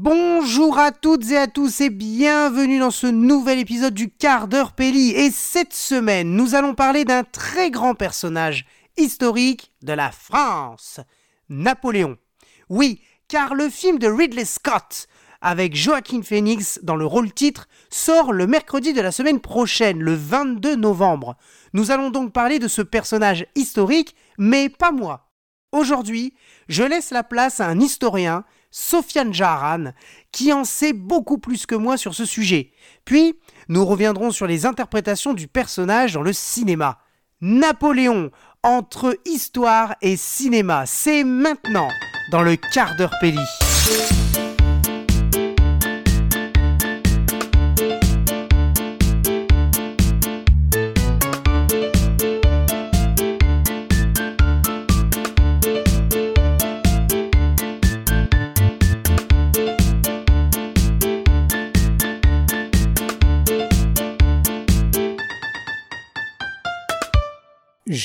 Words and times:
Bonjour 0.00 0.78
à 0.78 0.92
toutes 0.92 1.28
et 1.32 1.36
à 1.36 1.48
tous 1.48 1.80
et 1.80 1.90
bienvenue 1.90 2.78
dans 2.78 2.92
ce 2.92 3.08
nouvel 3.08 3.58
épisode 3.58 3.94
du 3.94 4.08
quart 4.08 4.46
d'heure 4.46 4.70
Pelli. 4.70 5.10
Et 5.10 5.32
cette 5.32 5.72
semaine, 5.72 6.36
nous 6.36 6.54
allons 6.54 6.76
parler 6.76 7.04
d'un 7.04 7.24
très 7.24 7.72
grand 7.72 7.96
personnage 7.96 8.64
historique 8.96 9.72
de 9.82 9.92
la 9.92 10.12
France, 10.12 11.00
Napoléon. 11.48 12.16
Oui, 12.68 13.00
car 13.26 13.56
le 13.56 13.68
film 13.68 13.98
de 13.98 14.06
Ridley 14.06 14.44
Scott, 14.44 15.08
avec 15.40 15.74
Joaquin 15.74 16.22
Phoenix 16.22 16.78
dans 16.84 16.94
le 16.94 17.04
rôle 17.04 17.32
titre, 17.32 17.66
sort 17.90 18.32
le 18.32 18.46
mercredi 18.46 18.92
de 18.92 19.00
la 19.00 19.10
semaine 19.10 19.40
prochaine, 19.40 19.98
le 19.98 20.14
22 20.14 20.76
novembre. 20.76 21.36
Nous 21.72 21.90
allons 21.90 22.10
donc 22.10 22.32
parler 22.32 22.60
de 22.60 22.68
ce 22.68 22.82
personnage 22.82 23.46
historique, 23.56 24.14
mais 24.38 24.68
pas 24.68 24.92
moi. 24.92 25.28
Aujourd'hui, 25.72 26.34
je 26.68 26.84
laisse 26.84 27.10
la 27.10 27.24
place 27.24 27.58
à 27.58 27.66
un 27.66 27.80
historien, 27.80 28.44
Sofiane 28.70 29.32
Jaran, 29.32 29.92
qui 30.32 30.52
en 30.52 30.64
sait 30.64 30.92
beaucoup 30.92 31.38
plus 31.38 31.66
que 31.66 31.74
moi 31.74 31.96
sur 31.96 32.14
ce 32.14 32.24
sujet. 32.24 32.72
Puis, 33.04 33.34
nous 33.68 33.84
reviendrons 33.84 34.30
sur 34.30 34.46
les 34.46 34.66
interprétations 34.66 35.34
du 35.34 35.48
personnage 35.48 36.14
dans 36.14 36.22
le 36.22 36.32
cinéma. 36.32 36.98
Napoléon, 37.40 38.30
entre 38.62 39.16
histoire 39.24 39.94
et 40.02 40.16
cinéma, 40.16 40.84
c'est 40.86 41.24
maintenant 41.24 41.88
dans 42.30 42.42
le 42.42 42.56
quart 42.56 42.96
d'heure 42.96 43.14
Pelli. 43.20 44.27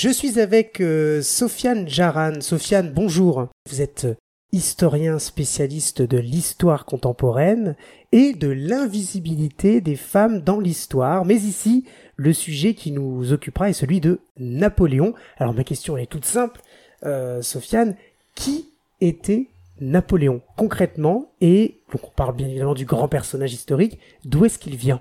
Je 0.03 0.09
suis 0.09 0.37
avec 0.37 0.81
euh, 0.81 1.21
Sofiane 1.21 1.87
Jaran. 1.87 2.41
Sofiane, 2.41 2.91
bonjour. 2.91 3.47
Vous 3.69 3.81
êtes 3.81 4.03
euh, 4.03 4.15
historien 4.51 5.17
spécialiste 5.17 6.01
de 6.01 6.17
l'histoire 6.17 6.83
contemporaine 6.83 7.77
et 8.11 8.33
de 8.33 8.49
l'invisibilité 8.49 9.79
des 9.79 9.95
femmes 9.95 10.41
dans 10.41 10.59
l'histoire. 10.59 11.23
Mais 11.23 11.35
ici, 11.35 11.85
le 12.17 12.33
sujet 12.33 12.73
qui 12.73 12.91
nous 12.91 13.31
occupera 13.31 13.69
est 13.69 13.71
celui 13.71 14.01
de 14.01 14.19
Napoléon. 14.37 15.13
Alors 15.37 15.53
ma 15.53 15.63
question 15.63 15.95
est 15.95 16.07
toute 16.07 16.25
simple. 16.25 16.59
Euh, 17.05 17.41
Sofiane, 17.41 17.95
qui 18.35 18.71
était 18.99 19.47
Napoléon 19.79 20.41
concrètement? 20.57 21.31
Et 21.39 21.79
donc 21.93 22.09
on 22.09 22.11
parle 22.11 22.35
bien 22.35 22.49
évidemment 22.49 22.73
du 22.73 22.83
grand 22.83 23.07
personnage 23.07 23.53
historique. 23.53 23.99
D'où 24.25 24.43
est-ce 24.43 24.59
qu'il 24.59 24.75
vient? 24.75 24.99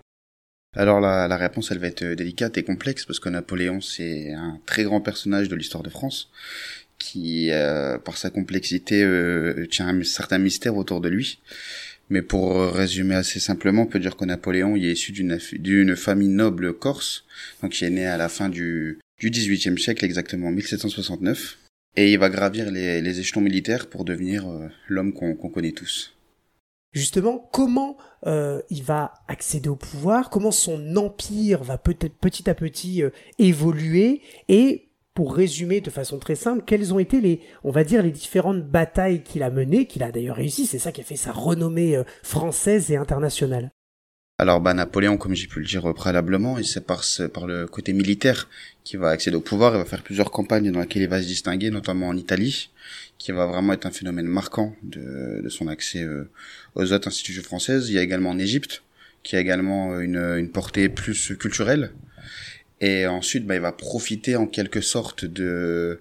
Alors 0.75 1.01
la, 1.01 1.37
réponse 1.37 1.71
elle 1.71 1.79
va 1.79 1.89
être 1.89 2.05
délicate 2.05 2.57
et 2.59 2.63
complexe 2.63 3.05
parce 3.05 3.21
que 3.21 3.29
Napoléon 3.29 3.81
c'est 3.81 4.33
un 4.33 4.61
très 4.67 4.85
grand 4.85 5.01
personnage 5.01 5.49
de 5.49 5.57
l'histoire 5.57 5.83
de 5.83 5.91
France 5.91 6.31
qui 6.99 7.51
euh, 7.51 7.99
par 7.99 8.17
sa 8.17 8.31
complexité 8.31 9.03
euh, 9.03 9.67
tient 9.71 9.89
un 9.89 10.03
certain 10.05 10.39
mystère 10.39 10.77
autour 10.77 11.01
de 11.01 11.09
lui. 11.09 11.41
Mais 12.11 12.23
pour 12.23 12.61
résumer 12.73 13.15
assez 13.15 13.41
simplement, 13.41 13.83
on 13.83 13.87
peut 13.87 13.99
dire 13.99 14.17
que 14.17 14.25
Napoléon 14.25 14.77
il 14.77 14.85
est 14.85 14.93
issu 14.93 15.13
d'une 15.13 15.97
famille 15.97 16.29
noble 16.29 16.75
corse, 16.75 17.25
donc 17.63 17.81
il 17.81 17.87
est 17.87 17.91
né 17.91 18.07
à 18.07 18.17
la 18.17 18.29
fin 18.29 18.49
du 18.49 18.99
du 19.19 19.31
XVIIIe 19.31 19.79
siècle 19.79 20.05
exactement 20.05 20.51
1769 20.51 21.59
et 21.97 22.13
il 22.13 22.19
va 22.19 22.31
gravir 22.31 22.71
les, 22.71 23.21
échelons 23.21 23.43
militaires 23.43 23.87
pour 23.87 24.05
devenir 24.05 24.49
euh, 24.49 24.69
l'homme 24.89 25.13
qu'on 25.13 25.35
connaît 25.35 25.73
tous 25.73 26.13
justement 26.93 27.39
comment 27.53 27.97
euh, 28.27 28.63
il 28.71 28.83
va 28.83 29.15
accéder 29.29 29.69
au 29.69 29.77
pouvoir, 29.77 30.31
comment 30.31 30.51
son 30.51 30.97
empire 30.97 31.63
va 31.65 31.79
peut-être 31.79 32.17
petit 32.17 32.49
à 32.49 32.55
petit 32.55 33.03
euh, 33.03 33.11
évoluer 33.39 34.23
et 34.49 34.89
pour 35.15 35.35
résumer 35.35 35.81
de 35.81 35.91
façon 35.91 36.19
très 36.19 36.35
simple, 36.35 36.63
quelles 36.65 36.95
ont 36.95 36.99
été 36.99 37.21
les, 37.21 37.41
on 37.65 37.71
va 37.71 37.85
dire, 37.85 38.03
les 38.03 38.11
différentes 38.11 38.63
batailles 38.63 39.23
qu'il 39.23 39.43
a 39.43 39.51
menées, 39.51 39.87
qu'il 39.87 40.03
a 40.03 40.11
d'ailleurs 40.11 40.37
réussi, 40.37 40.67
c'est 40.67 40.79
ça 40.79 40.93
qui 40.93 41.03
a 41.03 41.05
fait 41.05 41.17
sa 41.17 41.33
renommée 41.33 41.97
euh, 41.97 42.05
française 42.23 42.91
et 42.91 42.97
internationale. 42.97 43.71
Alors 44.43 44.61
bah 44.61 44.75
Napoléon, 44.75 45.19
comme 45.19 45.37
j'ai 45.37 45.47
pu 45.47 45.61
le 45.61 45.65
dire 45.67 45.95
préalablement, 45.95 46.59
il 46.59 46.67
c'est 46.67 46.85
par, 46.85 47.05
par 47.33 47.47
le 47.47 47.69
côté 47.69 47.93
militaire 47.93 48.49
qui 48.83 48.97
va 48.97 49.11
accéder 49.11 49.37
au 49.37 49.41
pouvoir, 49.41 49.73
il 49.77 49.79
va 49.79 49.85
faire 49.85 50.03
plusieurs 50.03 50.33
campagnes 50.33 50.73
dans 50.73 50.81
lesquelles 50.81 51.03
il 51.03 51.09
va 51.09 51.23
se 51.23 51.29
distinguer, 51.29 51.71
notamment 51.71 52.09
en 52.09 52.17
Italie, 52.17 52.71
qui 53.19 53.31
va 53.31 53.47
vraiment 53.47 53.73
être 53.73 53.87
un 53.87 53.93
phénomène 53.93 54.27
marquant 54.27 54.75
de, 54.83 55.43
de 55.45 55.49
son 55.49 55.69
accès 55.69 56.03
euh, 56.03 56.29
aux 56.75 56.93
autres 56.93 57.07
institutions 57.07 57.45
françaises. 57.45 57.89
Il 57.89 57.95
y 57.95 57.99
a 57.99 58.03
également 58.03 58.31
en 58.31 58.39
Égypte, 58.41 58.83
qui 59.23 59.37
a 59.37 59.39
également 59.39 60.01
une, 60.01 60.17
une 60.17 60.51
portée 60.51 60.89
plus 60.89 61.37
culturelle. 61.39 61.93
Et 62.81 63.07
ensuite, 63.07 63.47
bah, 63.47 63.55
il 63.55 63.61
va 63.61 63.71
profiter 63.71 64.35
en 64.35 64.49
quelque 64.49 64.81
sorte 64.81 65.25
de, 65.25 66.01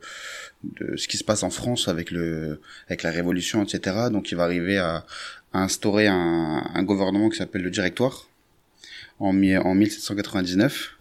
de 0.63 0.97
ce 0.97 1.07
qui 1.07 1.17
se 1.17 1.23
passe 1.23 1.43
en 1.43 1.51
France 1.51 1.87
avec 1.87 2.09
le 2.09 2.59
avec 2.87 3.03
la 3.03 3.11
Révolution, 3.11 3.63
etc. 3.63 4.07
Donc, 4.11 4.31
il 4.31 4.35
va 4.35 4.45
arriver 4.45 4.79
à, 4.79 5.05
à 5.53 5.59
instaurer 5.59 6.07
un, 6.07 6.63
un, 6.73 6.81
gouvernement 6.81 7.29
qui 7.29 7.37
s'appelle 7.37 7.61
le 7.61 7.69
Directoire 7.69 8.30
en, 9.21 9.29
en 9.29 9.75
1799. 9.75 10.97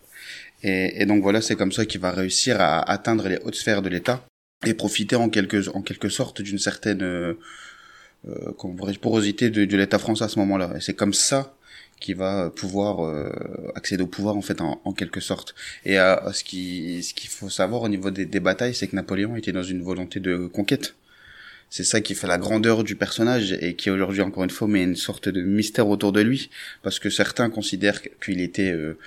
Et, 0.62 1.02
et 1.02 1.06
donc 1.06 1.22
voilà, 1.22 1.40
c'est 1.40 1.56
comme 1.56 1.72
ça 1.72 1.86
qu'il 1.86 2.00
va 2.00 2.10
réussir 2.10 2.60
à 2.60 2.88
atteindre 2.90 3.28
les 3.28 3.38
hautes 3.44 3.54
sphères 3.54 3.82
de 3.82 3.88
l'État 3.88 4.24
et 4.66 4.74
profiter 4.74 5.16
en 5.16 5.30
quelque 5.30 5.70
en 5.74 5.82
quelque 5.82 6.10
sorte 6.10 6.42
d'une 6.42 6.58
certaine 6.58 7.02
euh, 7.02 7.34
euh 8.28 8.52
porosité 9.00 9.48
de, 9.50 9.64
de 9.64 9.76
l'État 9.76 9.98
français 9.98 10.24
à 10.24 10.28
ce 10.28 10.38
moment-là. 10.40 10.72
Et 10.76 10.80
c'est 10.80 10.94
comme 10.94 11.14
ça 11.14 11.56
qu'il 11.98 12.16
va 12.16 12.50
pouvoir 12.50 13.04
euh, 13.04 13.30
accéder 13.74 14.02
au 14.02 14.06
pouvoir 14.06 14.36
en 14.36 14.42
fait 14.42 14.60
en, 14.60 14.80
en 14.84 14.92
quelque 14.92 15.20
sorte. 15.20 15.54
Et 15.84 15.96
à, 15.98 16.30
ce 16.32 16.44
qui 16.44 17.02
ce 17.02 17.14
qu'il 17.14 17.30
faut 17.30 17.50
savoir 17.50 17.82
au 17.82 17.88
niveau 17.88 18.10
des, 18.10 18.26
des 18.26 18.40
batailles, 18.40 18.74
c'est 18.74 18.88
que 18.88 18.96
Napoléon 18.96 19.36
était 19.36 19.52
dans 19.52 19.62
une 19.62 19.82
volonté 19.82 20.20
de 20.20 20.46
conquête. 20.46 20.94
C'est 21.70 21.84
ça 21.84 22.00
qui 22.00 22.14
fait 22.14 22.26
la 22.26 22.36
grandeur 22.36 22.82
du 22.82 22.96
personnage 22.96 23.52
et 23.52 23.76
qui 23.76 23.90
aujourd'hui 23.90 24.22
encore 24.22 24.42
une 24.42 24.50
fois 24.50 24.66
met 24.66 24.82
une 24.82 24.96
sorte 24.96 25.28
de 25.28 25.40
mystère 25.40 25.88
autour 25.88 26.12
de 26.12 26.20
lui 26.20 26.50
parce 26.82 26.98
que 26.98 27.10
certains 27.10 27.48
considèrent 27.48 28.02
qu'il 28.20 28.40
était 28.40 28.72
euh, 28.72 28.98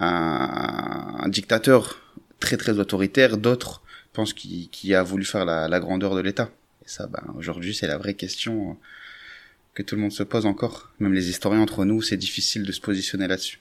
un, 0.00 1.28
dictateur 1.28 2.00
très 2.40 2.56
très 2.56 2.78
autoritaire, 2.78 3.36
d'autres 3.36 3.82
pense 4.16 4.32
qu'il 4.32 4.94
a 4.94 5.02
voulu 5.02 5.24
faire 5.24 5.44
la, 5.44 5.80
grandeur 5.80 6.14
de 6.14 6.20
l'État. 6.20 6.50
Et 6.84 6.88
ça, 6.88 7.06
ben, 7.06 7.22
aujourd'hui, 7.36 7.74
c'est 7.74 7.86
la 7.86 7.98
vraie 7.98 8.14
question 8.14 8.70
euh, 8.70 8.74
que 9.74 9.82
tout 9.82 9.94
le 9.94 10.00
monde 10.00 10.12
se 10.12 10.22
pose 10.22 10.46
encore. 10.46 10.90
Même 11.00 11.12
les 11.12 11.28
historiens 11.28 11.60
entre 11.60 11.84
nous, 11.84 12.00
c'est 12.00 12.16
difficile 12.16 12.64
de 12.64 12.72
se 12.72 12.80
positionner 12.80 13.28
là-dessus. 13.28 13.60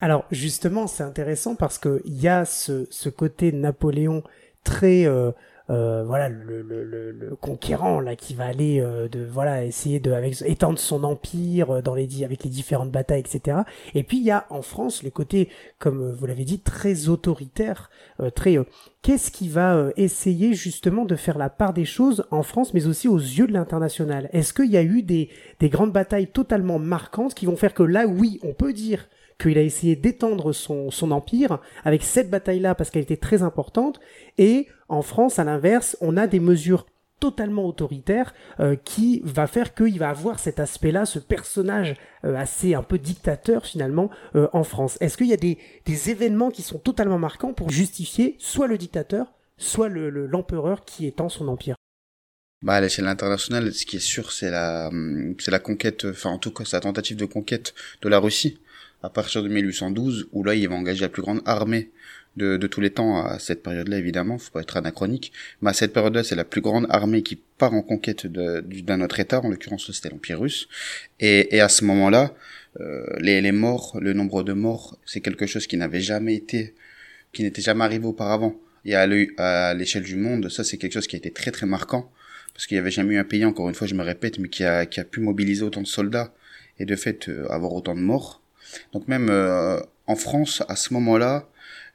Alors 0.00 0.24
justement, 0.30 0.86
c'est 0.86 1.02
intéressant 1.02 1.56
parce 1.56 1.78
qu'il 1.78 2.00
y 2.06 2.28
a 2.28 2.44
ce, 2.44 2.86
ce 2.90 3.08
côté 3.08 3.52
Napoléon 3.52 4.22
très 4.62 5.04
euh, 5.06 5.32
euh, 5.70 6.02
voilà 6.04 6.28
le, 6.28 6.62
le, 6.62 6.84
le, 6.84 7.12
le, 7.12 7.36
conquérant 7.36 8.00
là 8.00 8.16
qui 8.16 8.34
va 8.34 8.46
aller 8.46 8.80
euh, 8.80 9.08
de 9.08 9.24
voilà 9.24 9.64
essayer 9.64 10.00
de 10.00 10.10
avec, 10.10 10.42
étendre 10.42 10.80
son 10.80 11.04
empire 11.04 11.76
euh, 11.76 11.82
dans 11.82 11.94
les 11.94 12.24
avec 12.24 12.42
les 12.42 12.50
différentes 12.50 12.90
batailles 12.90 13.20
etc 13.20 13.58
et 13.94 14.02
puis 14.02 14.16
il 14.16 14.24
y 14.24 14.32
a 14.32 14.46
en 14.50 14.62
France 14.62 15.04
le 15.04 15.10
côté 15.10 15.48
comme 15.78 16.10
vous 16.10 16.26
l'avez 16.26 16.44
dit 16.44 16.58
très 16.58 17.08
autoritaire 17.08 17.88
très 18.34 18.58
qu'est-ce 19.02 19.30
qui 19.30 19.48
va 19.48 19.90
essayer 19.96 20.54
justement 20.54 21.04
de 21.04 21.14
faire 21.14 21.38
la 21.38 21.50
part 21.50 21.72
des 21.72 21.84
choses 21.84 22.26
en 22.32 22.42
France 22.42 22.74
mais 22.74 22.86
aussi 22.86 23.06
aux 23.06 23.18
yeux 23.18 23.46
de 23.46 23.52
l'international? 23.52 24.28
Est-ce 24.32 24.52
qu'il 24.52 24.70
y 24.70 24.76
a 24.76 24.82
eu 24.82 25.02
des 25.02 25.28
des 25.60 25.68
grandes 25.68 25.92
batailles 25.92 26.26
totalement 26.26 26.80
marquantes 26.80 27.34
qui 27.34 27.46
vont 27.46 27.56
faire 27.56 27.74
que 27.74 27.84
là 27.84 28.06
oui 28.06 28.40
on 28.42 28.54
peut 28.54 28.72
dire 28.72 29.06
qu'il 29.40 29.58
a 29.58 29.62
essayé 29.62 29.96
d'étendre 29.96 30.52
son, 30.52 30.90
empire 31.10 31.58
avec 31.84 32.02
cette 32.02 32.30
bataille-là 32.30 32.74
parce 32.74 32.90
qu'elle 32.90 33.02
était 33.02 33.16
très 33.16 33.42
importante. 33.42 34.00
Et 34.38 34.68
en 34.88 35.02
France, 35.02 35.38
à 35.38 35.44
l'inverse, 35.44 35.96
on 36.00 36.16
a 36.16 36.26
des 36.26 36.40
mesures 36.40 36.86
totalement 37.18 37.66
autoritaires 37.66 38.32
euh, 38.60 38.76
qui 38.76 39.20
va 39.24 39.46
faire 39.46 39.74
qu'il 39.74 39.98
va 39.98 40.08
avoir 40.08 40.38
cet 40.38 40.58
aspect-là, 40.58 41.04
ce 41.04 41.18
personnage 41.18 41.94
euh, 42.24 42.34
assez 42.34 42.74
un 42.74 42.82
peu 42.82 42.98
dictateur 42.98 43.66
finalement 43.66 44.10
euh, 44.36 44.48
en 44.54 44.64
France. 44.64 44.96
Est-ce 45.00 45.18
qu'il 45.18 45.26
y 45.26 45.34
a 45.34 45.36
des, 45.36 45.58
événements 45.86 46.50
qui 46.50 46.62
sont 46.62 46.78
totalement 46.78 47.18
marquants 47.18 47.52
pour 47.52 47.70
justifier 47.70 48.36
soit 48.38 48.66
le 48.66 48.78
dictateur, 48.78 49.34
soit 49.58 49.90
l'empereur 49.90 50.78
le, 50.78 50.84
qui 50.86 51.06
étend 51.06 51.28
son 51.28 51.48
empire? 51.48 51.76
Bah, 52.62 52.74
à 52.74 52.80
l'échelle 52.80 53.06
internationale, 53.06 53.72
ce 53.72 53.84
qui 53.84 53.96
est 53.96 54.00
sûr, 54.00 54.32
c'est 54.32 54.50
la, 54.50 54.90
c'est 55.38 55.50
la 55.50 55.58
conquête, 55.58 56.06
enfin, 56.06 56.30
en 56.30 56.38
tout 56.38 56.52
cas, 56.52 56.64
c'est 56.64 56.76
la 56.76 56.80
tentative 56.80 57.16
de 57.18 57.26
conquête 57.26 57.74
de 58.00 58.08
la 58.08 58.18
Russie 58.18 58.60
à 59.02 59.10
partir 59.10 59.42
de 59.42 59.48
1812, 59.48 60.28
où 60.32 60.44
là, 60.44 60.54
il 60.54 60.68
va 60.68 60.74
engager 60.74 61.02
la 61.02 61.08
plus 61.08 61.22
grande 61.22 61.42
armée 61.44 61.90
de, 62.36 62.56
de 62.56 62.66
tous 62.66 62.80
les 62.80 62.90
temps 62.90 63.24
à 63.24 63.38
cette 63.38 63.62
période-là, 63.62 63.98
évidemment, 63.98 64.38
faut 64.38 64.52
pas 64.52 64.60
être 64.60 64.76
anachronique, 64.76 65.32
mais 65.62 65.70
à 65.70 65.72
cette 65.72 65.92
période-là, 65.92 66.22
c'est 66.22 66.36
la 66.36 66.44
plus 66.44 66.60
grande 66.60 66.86
armée 66.88 67.22
qui 67.22 67.36
part 67.36 67.74
en 67.74 67.82
conquête 67.82 68.26
d'un 68.26 69.00
autre 69.00 69.18
État, 69.18 69.40
en 69.40 69.48
l'occurrence 69.48 69.90
c'était 69.90 70.10
l'Empire 70.10 70.40
russe, 70.40 70.68
et, 71.18 71.56
et, 71.56 71.60
à 71.60 71.68
ce 71.68 71.84
moment-là, 71.84 72.34
euh, 72.80 73.04
les, 73.18 73.40
les 73.40 73.52
morts, 73.52 73.98
le 74.00 74.12
nombre 74.12 74.42
de 74.42 74.52
morts, 74.52 74.96
c'est 75.04 75.20
quelque 75.20 75.46
chose 75.46 75.66
qui 75.66 75.76
n'avait 75.76 76.00
jamais 76.00 76.34
été, 76.36 76.74
qui 77.32 77.42
n'était 77.42 77.62
jamais 77.62 77.84
arrivé 77.84 78.06
auparavant. 78.06 78.54
Et 78.84 78.94
à 78.94 79.74
l'échelle 79.74 80.04
du 80.04 80.16
monde, 80.16 80.48
ça 80.48 80.64
c'est 80.64 80.78
quelque 80.78 80.94
chose 80.94 81.06
qui 81.06 81.16
a 81.16 81.18
été 81.18 81.30
très 81.30 81.50
très 81.50 81.66
marquant, 81.66 82.10
parce 82.54 82.66
qu'il 82.66 82.76
y 82.76 82.78
avait 82.78 82.90
jamais 82.90 83.14
eu 83.14 83.18
un 83.18 83.24
pays, 83.24 83.44
encore 83.44 83.68
une 83.68 83.74
fois, 83.74 83.86
je 83.86 83.94
me 83.94 84.02
répète, 84.02 84.38
mais 84.38 84.48
qui 84.48 84.64
a, 84.64 84.86
qui 84.86 85.00
a 85.00 85.04
pu 85.04 85.20
mobiliser 85.20 85.62
autant 85.62 85.82
de 85.82 85.86
soldats 85.86 86.32
et 86.78 86.86
de 86.86 86.96
fait 86.96 87.28
euh, 87.28 87.46
avoir 87.50 87.72
autant 87.72 87.94
de 87.94 88.00
morts. 88.00 88.39
Donc 88.92 89.08
même 89.08 89.28
euh, 89.30 89.80
en 90.06 90.16
France, 90.16 90.62
à 90.68 90.76
ce 90.76 90.92
moment-là, 90.94 91.48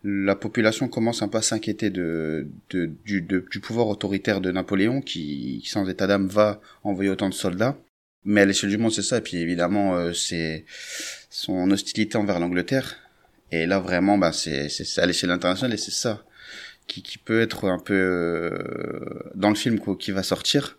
la 0.03 0.35
population 0.35 0.87
commence 0.87 1.23
un 1.23 1.27
peu 1.27 1.39
à 1.39 1.41
s'inquiéter 1.41 1.89
de, 1.89 2.47
de, 2.69 2.91
du, 3.05 3.59
pouvoir 3.59 3.87
autoritaire 3.87 4.39
de 4.39 4.51
Napoléon, 4.51 5.01
qui, 5.01 5.63
sans 5.65 5.89
état 5.89 6.05
d'âme, 6.05 6.27
va 6.27 6.61
envoyer 6.83 7.09
autant 7.09 7.27
de 7.27 7.33
soldats. 7.33 7.75
Mais 8.23 8.41
à 8.41 8.45
l'échelle 8.45 8.69
du 8.69 8.77
monde, 8.77 8.91
c'est 8.91 9.01
ça. 9.01 9.17
Et 9.17 9.21
puis 9.21 9.37
évidemment, 9.37 9.95
euh, 9.95 10.13
c'est 10.13 10.65
son 11.31 11.71
hostilité 11.71 12.17
envers 12.17 12.39
l'Angleterre. 12.39 12.97
Et 13.51 13.65
là, 13.65 13.79
vraiment, 13.79 14.17
bah, 14.17 14.31
c'est 14.31 14.69
à 14.97 15.05
l'échelle 15.05 15.31
internationale 15.31 15.73
et 15.73 15.77
c'est 15.77 15.91
ça 15.91 16.23
qui, 16.87 17.01
qui 17.01 17.17
peut 17.17 17.41
être 17.41 17.67
un 17.67 17.79
peu 17.79 17.93
euh, 17.93 19.31
dans 19.33 19.49
le 19.49 19.55
film 19.55 19.79
qui 19.97 20.11
va 20.11 20.23
sortir. 20.23 20.77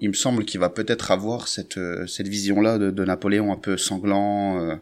Il 0.00 0.08
me 0.08 0.14
semble 0.14 0.44
qu'il 0.44 0.60
va 0.60 0.70
peut-être 0.70 1.10
avoir 1.10 1.48
cette, 1.48 1.78
cette 2.06 2.28
vision-là 2.28 2.78
de, 2.78 3.04
Napoléon 3.04 3.52
un 3.52 3.56
peu 3.56 3.76
sanglant. 3.76 4.78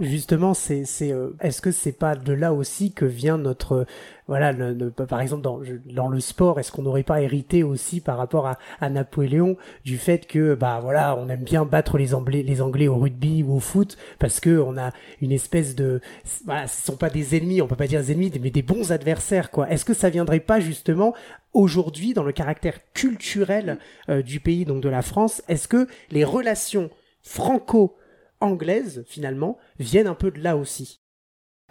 Justement, 0.00 0.54
c'est, 0.54 0.86
c'est, 0.86 1.12
euh, 1.12 1.36
est-ce 1.40 1.60
que 1.60 1.70
c'est 1.70 1.92
pas 1.92 2.16
de 2.16 2.32
là 2.32 2.54
aussi 2.54 2.92
que 2.92 3.04
vient 3.04 3.36
notre, 3.36 3.84
voilà, 4.28 4.50
le, 4.52 4.90
par 4.90 5.20
exemple 5.20 5.42
dans, 5.42 6.08
le 6.08 6.20
sport, 6.20 6.58
est-ce 6.58 6.72
qu'on 6.72 6.82
n'aurait 6.82 7.02
pas 7.02 7.20
hérité 7.20 7.62
aussi 7.62 8.00
par 8.00 8.16
rapport 8.16 8.50
à, 8.80 8.88
Napoléon 8.88 9.58
du 9.84 9.98
fait 9.98 10.26
que, 10.26 10.54
bah 10.54 10.80
voilà, 10.82 11.16
on 11.18 11.28
aime 11.28 11.44
bien 11.44 11.66
battre 11.66 11.98
les 11.98 12.14
Anglais, 12.14 12.42
les 12.42 12.62
Anglais 12.62 12.88
au 12.88 12.96
rugby 12.96 13.42
ou 13.42 13.56
au 13.56 13.60
foot 13.60 13.98
parce 14.18 14.40
que 14.40 14.58
on 14.58 14.78
a 14.78 14.92
une 15.20 15.32
espèce 15.32 15.74
de, 15.74 16.00
voilà, 16.46 16.66
ce 16.66 16.82
sont 16.82 16.96
pas 16.96 17.10
des 17.10 17.36
ennemis, 17.36 17.60
on 17.60 17.66
peut 17.66 17.76
pas 17.76 17.86
dire 17.86 18.00
des 18.00 18.12
ennemis, 18.12 18.32
mais 18.40 18.50
des 18.50 18.62
bons 18.62 18.92
adversaires, 18.92 19.50
quoi. 19.50 19.68
Est-ce 19.68 19.84
que 19.84 19.94
ça 19.94 20.08
viendrait 20.08 20.40
pas 20.40 20.60
justement 20.60 21.14
aujourd'hui 21.52 22.14
dans 22.14 22.24
le 22.24 22.32
caractère 22.32 22.78
culturel 22.94 23.76
euh, 24.08 24.22
du 24.22 24.40
pays, 24.40 24.64
donc 24.64 24.82
de 24.82 24.88
la 24.88 25.02
France, 25.02 25.42
est-ce 25.48 25.68
que 25.68 25.88
les 26.10 26.24
relations 26.24 26.88
franco 27.22 27.96
anglaises, 28.40 29.04
finalement, 29.06 29.58
viennent 29.78 30.06
un 30.06 30.14
peu 30.14 30.30
de 30.30 30.40
là 30.40 30.56
aussi. 30.56 31.00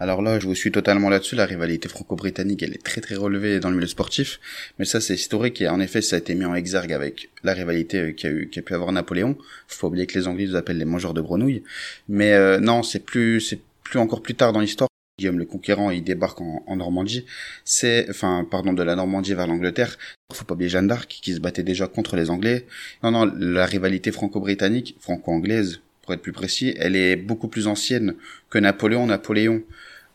Alors 0.02 0.22
là, 0.22 0.38
je 0.40 0.46
vous 0.46 0.54
suis 0.54 0.72
totalement 0.72 1.10
là-dessus. 1.10 1.36
La 1.36 1.44
rivalité 1.44 1.86
franco-britannique, 1.86 2.62
elle 2.62 2.72
est 2.72 2.82
très 2.82 3.02
très 3.02 3.16
relevée 3.16 3.60
dans 3.60 3.68
le 3.68 3.76
milieu 3.76 3.86
sportif. 3.86 4.40
Mais 4.78 4.86
ça, 4.86 4.98
c'est 4.98 5.14
historique 5.14 5.60
et 5.60 5.68
en 5.68 5.78
effet, 5.78 6.00
ça 6.00 6.16
a 6.16 6.18
été 6.20 6.34
mis 6.34 6.46
en 6.46 6.54
exergue 6.54 6.94
avec 6.94 7.28
la 7.44 7.52
rivalité 7.52 8.14
qu'a 8.14 8.30
eu, 8.30 8.48
qu'a 8.48 8.62
pu 8.62 8.72
avoir 8.72 8.92
Napoléon. 8.92 9.36
Faut 9.68 9.88
oublier 9.88 10.06
que 10.06 10.18
les 10.18 10.26
Anglais 10.26 10.46
nous 10.46 10.56
appellent 10.56 10.78
les 10.78 10.86
mangeurs 10.86 11.12
de 11.12 11.20
grenouilles. 11.20 11.62
Mais 12.08 12.32
euh, 12.32 12.58
non, 12.60 12.82
c'est 12.82 13.04
plus, 13.04 13.42
c'est 13.42 13.60
plus 13.84 13.98
encore 13.98 14.22
plus 14.22 14.34
tard 14.34 14.54
dans 14.54 14.60
l'histoire. 14.60 14.88
Guillaume 15.18 15.38
le 15.38 15.44
Conquérant, 15.44 15.90
il 15.90 16.02
débarque 16.02 16.40
en, 16.40 16.64
en 16.66 16.76
Normandie. 16.76 17.26
C'est, 17.66 18.06
enfin, 18.08 18.46
pardon, 18.50 18.72
de 18.72 18.82
la 18.82 18.96
Normandie 18.96 19.34
vers 19.34 19.46
l'Angleterre. 19.46 19.98
Faut 20.32 20.46
pas 20.46 20.54
oublier 20.54 20.70
Jeanne 20.70 20.88
d'Arc 20.88 21.10
qui 21.10 21.34
se 21.34 21.40
battait 21.40 21.62
déjà 21.62 21.86
contre 21.88 22.16
les 22.16 22.30
Anglais. 22.30 22.66
Non, 23.02 23.10
non, 23.10 23.30
la 23.38 23.66
rivalité 23.66 24.12
franco-britannique, 24.12 24.96
franco-anglaise, 24.98 25.82
pour 26.10 26.14
être 26.16 26.22
plus 26.22 26.32
précis, 26.32 26.74
elle 26.76 26.96
est 26.96 27.14
beaucoup 27.14 27.46
plus 27.46 27.68
ancienne 27.68 28.16
que 28.50 28.58
Napoléon. 28.58 29.06
Napoléon 29.06 29.62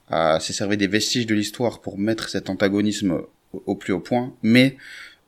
a 0.09 0.41
s'est 0.41 0.51
servi 0.51 0.75
des 0.75 0.87
vestiges 0.87 1.25
de 1.25 1.33
l'histoire 1.33 1.79
pour 1.79 1.97
mettre 1.97 2.27
cet 2.27 2.49
antagonisme 2.49 3.21
au, 3.53 3.75
plus 3.75 3.93
haut 3.93 4.01
point, 4.01 4.33
mais 4.43 4.75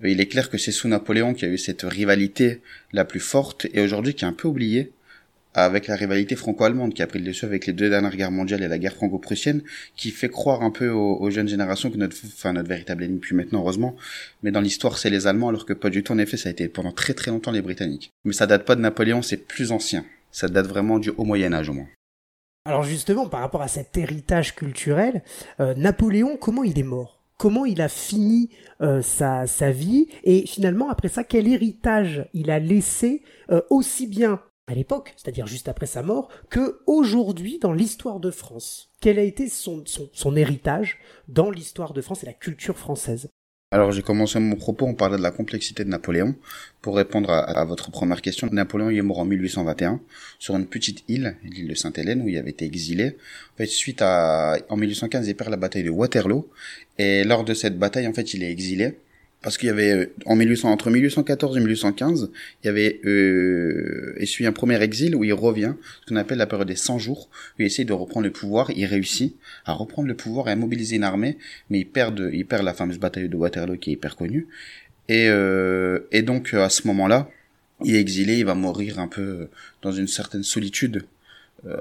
il 0.03 0.19
est 0.19 0.25
clair 0.25 0.49
que 0.49 0.57
c'est 0.57 0.73
sous 0.73 0.89
Napoléon 0.89 1.33
qu'il 1.33 1.47
y 1.47 1.51
a 1.51 1.53
eu 1.53 1.57
cette 1.57 1.83
rivalité 1.83 2.59
la 2.91 3.05
plus 3.05 3.21
forte 3.21 3.65
et 3.73 3.79
aujourd'hui 3.79 4.13
qui 4.13 4.25
est 4.25 4.27
un 4.27 4.33
peu 4.33 4.49
oubliée 4.49 4.91
avec 5.53 5.87
la 5.87 5.95
rivalité 5.95 6.35
franco-allemande 6.35 6.93
qui 6.93 7.01
a 7.01 7.07
pris 7.07 7.19
le 7.19 7.25
dessus 7.25 7.45
avec 7.45 7.65
les 7.65 7.71
deux 7.71 7.89
dernières 7.89 8.15
guerres 8.17 8.31
mondiales 8.31 8.61
et 8.61 8.67
la 8.67 8.77
guerre 8.77 8.93
franco-prussienne, 8.93 9.63
qui 9.95 10.11
fait 10.11 10.29
croire 10.29 10.63
un 10.63 10.69
peu 10.69 10.89
aux, 10.89 11.31
jeunes 11.31 11.47
générations 11.47 11.89
que 11.89 11.97
notre 11.97 12.17
véritable 12.63 13.05
ennemi, 13.05 13.19
puis 13.19 13.35
maintenant 13.35 13.61
heureusement, 13.61 13.95
mais 14.43 14.51
dans 14.51 14.61
l'histoire 14.61 14.97
c'est 14.97 15.09
les 15.09 15.27
Allemands, 15.27 15.47
alors 15.47 15.65
que 15.65 15.73
pas 15.73 15.89
du 15.89 16.03
tout. 16.03 16.11
En 16.11 16.17
effet, 16.17 16.35
ça 16.35 16.49
a 16.49 16.51
été 16.51 16.67
pendant 16.67 16.91
très 16.91 17.13
très 17.13 17.31
longtemps 17.31 17.51
les 17.51 17.61
Britanniques. 17.61 18.11
Mais 18.25 18.33
ça 18.33 18.47
date 18.47 18.65
pas 18.65 18.75
de 18.75 18.81
Napoléon, 18.81 19.21
c'est 19.21 19.47
plus 19.47 19.71
ancien 19.71 20.05
ça 20.38 20.48
date 20.48 20.68
vraiment 20.68 21.00
du 21.00 21.10
haut 21.18 21.24
Moyen 21.24 21.51
Âge 21.51 21.69
au 21.69 21.74
moins. 21.74 21.88
Alors 22.66 22.84
justement, 22.84 23.28
par 23.28 23.39
rapport 23.39 23.63
à 23.63 23.68
cet 23.68 23.98
héritage 23.98 24.54
culturel, 24.54 25.24
euh, 25.60 25.74
Napoléon, 25.74 26.38
comment 26.38 26.63
il 26.63 26.78
est 26.78 26.84
mort? 26.84 27.24
Comment 27.39 27.66
il 27.66 27.81
a 27.81 27.89
fini 27.89 28.51
euh, 28.81 29.01
sa, 29.01 29.45
vie? 29.72 30.07
Et 30.24 30.45
finalement, 30.45 30.89
après 30.89 31.07
ça, 31.07 31.24
quel 31.24 31.48
héritage 31.48 32.30
il 32.34 32.51
a 32.51 32.60
laissé 32.60 33.24
euh, 33.50 33.62
aussi 33.72 34.06
bien 34.06 34.39
à 34.68 34.75
l'époque, 34.75 35.13
c'est-à-dire 35.16 35.48
juste 35.48 35.69
après 35.69 35.88
sa 35.88 36.04
mort, 36.04 36.30
que 36.51 36.81
aujourd'hui 36.86 37.57
dans 37.57 37.74
l'histoire 37.74 38.19
de 38.19 38.30
France? 38.30 38.92
Quel 39.01 39.18
a 39.18 39.24
été 39.24 39.48
son 39.50 40.36
héritage 40.36 41.00
dans 41.28 41.50
l'histoire 41.50 41.94
de 41.94 42.01
France 42.01 42.22
et 42.24 42.28
la 42.28 42.34
culture 42.34 42.78
française? 42.78 43.30
Alors 43.71 43.91
j'ai 43.91 44.01
commencé 44.01 44.39
mon 44.39 44.55
propos, 44.55 44.85
on 44.85 44.93
parlait 44.93 45.17
de 45.17 45.21
la 45.21 45.31
complexité 45.31 45.83
de 45.83 45.89
Napoléon. 45.89 46.35
Pour 46.81 46.95
répondre 46.95 47.29
à, 47.29 47.65
votre 47.65 47.91
première 47.91 48.21
question, 48.21 48.47
Napoléon 48.49 48.89
est 48.89 49.01
mort 49.01 49.19
en 49.19 49.25
1821 49.25 49.99
sur 50.39 50.55
une 50.55 50.67
petite 50.67 51.03
île, 51.09 51.35
l'île 51.43 51.67
de 51.67 51.75
Sainte-Hélène, 51.75 52.21
où 52.21 52.29
il 52.29 52.37
avait 52.37 52.51
été 52.51 52.63
exilé. 52.63 53.17
En 53.53 53.57
fait, 53.57 53.65
suite 53.65 54.01
à, 54.01 54.55
en 54.69 54.77
1815, 54.77 55.27
il 55.27 55.35
perd 55.35 55.49
la 55.49 55.57
bataille 55.57 55.83
de 55.83 55.89
Waterloo, 55.89 56.49
et 56.97 57.25
lors 57.25 57.43
de 57.43 57.53
cette 57.53 57.77
bataille, 57.77 58.07
en 58.07 58.13
fait, 58.13 58.33
il 58.33 58.41
est 58.41 58.51
exilé 58.51 58.99
parce 59.42 59.57
qu'il 59.57 59.68
y 59.68 59.72
avait 59.72 59.92
euh, 59.92 60.13
en 60.25 60.36
1800 60.36 60.72
entre 60.72 60.89
1814 60.89 61.57
et 61.57 61.60
1815, 61.60 62.31
il 62.63 62.68
y 62.68 62.69
avait 62.69 63.00
euh, 63.06 64.16
essuyé 64.18 64.48
un 64.48 64.51
premier 64.51 64.81
exil 64.81 65.16
où 65.16 65.24
il 65.24 65.34
revient, 65.34 65.74
ce 66.01 66.10
qu'on 66.10 66.16
appelle 66.16 66.38
la 66.38 66.48
période 66.48 66.68
des 66.68 66.75
100 66.75 67.00
jours, 67.00 67.30
où 67.57 67.62
il 67.62 67.66
essaie 67.66 67.86
de 67.86 67.94
reprendre 67.94 68.25
le 68.25 68.31
pouvoir, 68.31 68.72
il 68.72 68.86
réussit 68.86 69.36
à 69.66 69.74
reprendre 69.74 70.07
le 70.07 70.16
pouvoir 70.16 70.48
et 70.50 70.51
à 70.51 70.56
mobiliser 70.56 70.95
une 70.95 71.04
armée, 71.04 71.38
mais 71.69 71.80
il 71.80 71.86
perd 71.86 72.30
il 72.34 72.45
perd 72.45 72.63
la 72.63 72.74
fameuse 72.74 73.00
bataille 73.00 73.30
de 73.30 73.36
Waterloo 73.36 73.78
qui 73.78 73.92
est 73.92 73.94
hyper 73.94 74.16
connue. 74.16 74.48
Et 75.10 75.30
euh, 75.30 76.00
et 76.12 76.22
donc 76.22 76.54
à 76.54 76.69
ce 76.69 76.88
moment-là, 76.88 77.30
il 77.84 77.95
est 77.95 78.01
exilé, 78.01 78.39
il 78.39 78.45
va 78.45 78.56
mourir 78.56 79.00
un 79.00 79.07
peu 79.07 79.48
dans 79.81 79.92
une 79.92 80.07
certaine 80.07 80.44
solitude 80.44 80.98
euh, 80.98 81.16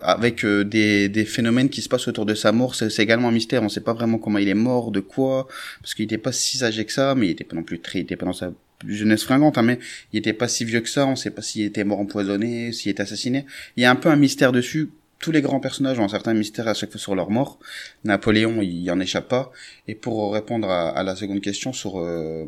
avec 0.02 0.44
euh, 0.44 0.64
des, 0.64 1.08
des, 1.08 1.24
phénomènes 1.24 1.68
qui 1.68 1.82
se 1.82 1.88
passent 1.88 2.08
autour 2.08 2.26
de 2.26 2.34
sa 2.34 2.52
mort. 2.52 2.74
C'est 2.74 2.98
également 2.98 3.28
un 3.28 3.32
mystère. 3.32 3.62
On 3.62 3.66
ne 3.66 3.70
sait 3.70 3.80
pas 3.80 3.92
vraiment 3.92 4.18
comment 4.18 4.38
il 4.38 4.48
est 4.48 4.54
mort, 4.54 4.90
de 4.90 5.00
quoi, 5.00 5.48
parce 5.80 5.94
qu'il 5.94 6.04
n'était 6.04 6.18
pas 6.18 6.32
si 6.32 6.62
âgé 6.64 6.84
que 6.84 6.92
ça, 6.92 7.14
mais 7.14 7.26
il 7.26 7.30
était 7.30 7.44
pas 7.44 7.56
non 7.56 7.62
plus 7.62 7.80
très, 7.80 8.00
il 8.00 8.02
était 8.02 8.16
pas 8.16 8.26
dans 8.26 8.32
sa 8.32 8.52
jeunesse 8.86 9.24
fringante, 9.24 9.58
hein, 9.58 9.62
mais 9.62 9.78
il 10.12 10.18
était 10.18 10.32
pas 10.32 10.48
si 10.48 10.64
vieux 10.64 10.80
que 10.80 10.88
ça. 10.88 11.06
On 11.06 11.12
ne 11.12 11.16
sait 11.16 11.30
pas 11.30 11.42
s'il 11.42 11.64
était 11.64 11.84
mort 11.84 12.00
empoisonné, 12.00 12.72
s'il 12.72 12.90
était 12.90 13.02
assassiné. 13.02 13.46
Il 13.76 13.82
y 13.82 13.86
a 13.86 13.90
un 13.90 13.96
peu 13.96 14.08
un 14.08 14.16
mystère 14.16 14.52
dessus. 14.52 14.90
Tous 15.18 15.30
les 15.30 15.40
grands 15.40 15.60
personnages 15.60 15.98
ont 15.98 16.04
un 16.04 16.08
certain 16.08 16.34
mystère 16.34 16.68
à 16.68 16.74
chaque 16.74 16.90
fois 16.90 17.00
sur 17.00 17.14
leur 17.14 17.30
mort. 17.30 17.58
Napoléon, 18.04 18.60
il 18.60 18.90
en 18.90 19.00
échappe 19.00 19.28
pas. 19.28 19.50
Et 19.88 19.94
pour 19.94 20.32
répondre 20.32 20.68
à, 20.68 20.90
à 20.90 21.02
la 21.02 21.16
seconde 21.16 21.40
question 21.40 21.72
sur 21.72 22.00
euh, 22.00 22.44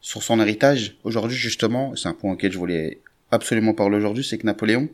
sur 0.00 0.22
son 0.22 0.40
héritage, 0.40 0.96
aujourd'hui 1.04 1.36
justement, 1.36 1.94
c'est 1.96 2.08
un 2.08 2.12
point 2.12 2.32
auquel 2.32 2.52
je 2.52 2.58
voulais 2.58 3.00
absolument 3.32 3.74
parler 3.74 3.96
aujourd'hui, 3.96 4.22
c'est 4.22 4.38
que 4.38 4.46
Napoléon, 4.46 4.88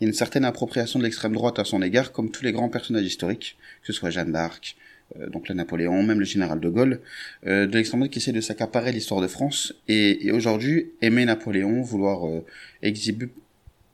il 0.00 0.04
y 0.04 0.06
a 0.06 0.08
une 0.08 0.14
certaine 0.14 0.44
appropriation 0.44 0.98
de 0.98 1.04
l'extrême 1.04 1.32
droite 1.32 1.58
à 1.58 1.64
son 1.64 1.82
égard, 1.82 2.12
comme 2.12 2.30
tous 2.30 2.44
les 2.44 2.52
grands 2.52 2.70
personnages 2.70 3.04
historiques, 3.04 3.58
que 3.82 3.88
ce 3.88 3.92
soit 3.92 4.10
Jeanne 4.10 4.32
d'Arc, 4.32 4.76
euh, 5.18 5.28
donc 5.28 5.48
le 5.48 5.54
Napoléon, 5.56 6.02
même 6.02 6.20
le 6.20 6.24
général 6.24 6.60
de 6.60 6.68
Gaulle, 6.68 7.00
euh, 7.46 7.66
de 7.66 7.76
l'extrême 7.76 8.00
droite 8.00 8.12
qui 8.12 8.20
essaie 8.20 8.32
de 8.32 8.40
s'accaparer 8.40 8.92
l'histoire 8.92 9.20
de 9.20 9.26
France. 9.26 9.74
Et, 9.88 10.30
aujourd'hui, 10.32 10.92
aimer 11.02 11.24
Napoléon, 11.24 11.82
vouloir 11.82 12.26
euh, 12.26 12.44
exhiber 12.80 13.28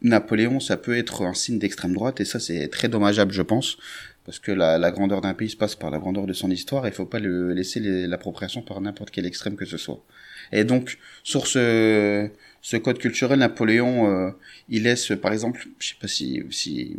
Napoléon, 0.03 0.61
ça 0.61 0.77
peut 0.77 0.97
être 0.97 1.23
un 1.23 1.33
signe 1.33 1.59
d'extrême 1.59 1.95
droite, 1.95 2.21
et 2.21 2.27
ça 2.27 2.39
c'est 2.39 2.69
très 2.69 2.89
dommageable, 2.89 3.33
je 3.33 3.43
pense, 3.43 3.79
parce 4.27 4.39
que 4.39 4.53
la, 4.53 4.77
la 4.77 4.91
grandeur 4.91 5.23
d'un 5.23 5.33
pays 5.33 5.49
se 5.49 5.57
passe 5.57 5.75
par 5.75 5.91
la 5.91 5.99
grandeur 5.99 6.27
de 6.27 6.35
son 6.35 6.51
histoire, 6.51 6.85
et 6.85 6.91
il 6.91 6.95
faut 6.95 7.07
pas 7.07 7.19
le 7.19 7.55
laisser 7.55 7.81
l'appropriation 7.81 8.61
par 8.61 8.79
n'importe 8.83 9.11
quel 9.11 9.25
extrême 9.25 9.57
que 9.57 9.65
ce 9.65 9.79
soit. 9.79 10.05
Et 10.53 10.65
donc, 10.65 10.99
sur 11.25 11.47
ce, 11.47 12.31
ce 12.69 12.77
code 12.77 12.99
culturel, 12.99 13.39
Napoléon, 13.39 14.11
euh, 14.11 14.31
il 14.69 14.83
laisse, 14.83 15.13
par 15.23 15.33
exemple, 15.33 15.69
je 15.79 15.91
sais 15.91 15.95
pas 16.01 16.09
si, 16.09 16.43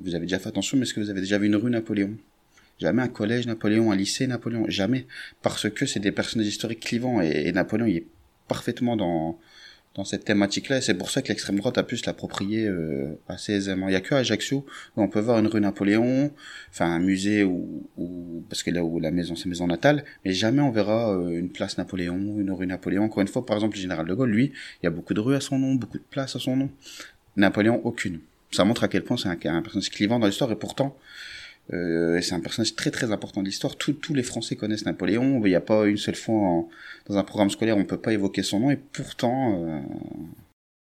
vous 0.02 0.16
avez 0.16 0.26
déjà 0.26 0.40
fait 0.40 0.48
attention, 0.48 0.78
mais 0.78 0.84
est-ce 0.84 0.94
que 0.94 1.02
vous 1.02 1.10
avez 1.10 1.20
déjà 1.20 1.38
vu 1.38 1.48
une 1.48 1.58
rue 1.58 1.70
Napoléon? 1.70 2.16
Jamais 2.80 3.02
un 3.02 3.10
collège 3.10 3.48
Napoléon, 3.48 3.92
un 3.92 3.96
lycée 3.98 4.28
Napoléon, 4.28 4.64
jamais. 4.70 5.08
Parce 5.42 5.70
que 5.70 5.86
c'est 5.86 6.00
des 6.00 6.14
personnages 6.14 6.48
historiques 6.48 6.80
clivants 6.80 7.22
et, 7.22 7.48
et 7.48 7.52
Napoléon, 7.52 7.86
il 7.86 7.98
est 7.98 8.08
parfaitement 8.48 8.96
dans, 8.96 9.38
dans 9.98 10.06
cette 10.06 10.25
thématique-là, 10.25 10.77
et 10.77 10.82
c'est 10.82 10.94
pour 10.94 11.10
ça 11.10 11.24
que 11.24 11.30
l'extrême 11.30 11.58
droite 11.58 11.80
a 11.80 11.84
pu 11.84 11.98
se 11.98 12.06
l'approprier 12.06 12.68
euh, 12.68 13.20
assez 13.27 13.54
aisément. 13.54 13.89
Il 13.89 13.94
y 13.94 13.96
a 13.96 14.00
que 14.00 14.13
Ajaccio 14.13 14.63
où 14.96 15.01
on 15.01 15.08
peut 15.08 15.20
voir 15.20 15.39
une 15.39 15.48
rue 15.48 15.60
Napoléon, 15.60 16.32
enfin 16.70 16.86
un 16.86 17.00
musée 17.00 17.44
ou, 17.44 17.84
parce 18.48 18.62
que 18.62 18.70
là 18.70 18.84
où 18.84 19.00
la 19.00 19.10
maison 19.10 19.36
c'est 19.36 19.50
maison 19.50 19.66
natale, 19.66 20.06
mais 20.24 20.34
jamais 20.34 20.62
on 20.62 20.70
verra 20.70 21.12
euh, 21.13 21.39
une 21.39 21.50
place 21.50 21.80
Napoléon, 21.80 22.39
une 22.39 22.51
rue 22.51 22.68
Napoléon. 22.68 23.06
Encore 23.06 23.22
une 23.22 23.27
fois, 23.27 23.44
par 23.44 23.58
exemple, 23.58 23.75
le 23.75 23.82
général 23.82 24.06
de 24.06 24.13
Gaulle, 24.13 24.30
lui, 24.30 24.54
il 24.82 24.86
y 24.86 24.88
a 24.88 24.92
beaucoup 24.92 25.16
de 25.16 25.20
rues 25.20 25.36
à 25.36 25.42
son 25.42 25.58
nom, 25.58 25.74
beaucoup 25.74 25.98
de 25.98 26.04
places 26.04 26.36
à 26.36 26.39
son 26.39 26.56
nom. 26.56 26.70
Napoléon, 27.36 27.82
aucune. 27.84 28.20
Ça 28.51 28.66
montre 28.66 28.84
à 28.84 28.88
quel 28.88 29.04
point 29.04 29.18
c'est 29.18 29.30
un, 29.30 29.56
un 29.56 29.62
personnage 29.62 29.89
clivant 29.89 30.20
dans 30.20 30.27
l'histoire, 30.27 30.51
et 30.51 30.56
pourtant, 30.56 30.96
euh, 31.74 32.22
c'est 32.22 32.34
un 32.34 32.40
personnage 32.40 32.76
très 32.76 32.92
très 32.92 33.12
important 33.12 33.42
de 33.42 33.48
l'histoire. 33.48 33.76
Tous 33.76 34.14
les 34.14 34.24
Français 34.24 34.56
connaissent 34.56 34.86
Napoléon. 34.86 35.42
Il 35.44 35.50
n'y 35.50 35.56
a 35.56 35.62
pas 35.62 35.86
une 35.86 35.98
seule 35.98 36.16
fois 36.16 36.66
dans 37.08 37.18
un 37.18 37.24
programme 37.24 37.50
scolaire 37.50 37.76
on 37.76 37.82
ne 37.82 37.86
peut 37.86 38.00
pas 38.00 38.14
évoquer 38.14 38.44
son 38.44 38.60
nom 38.60 38.72
et 38.72 38.78
pourtant. 38.78 39.66
Euh, 39.66 39.82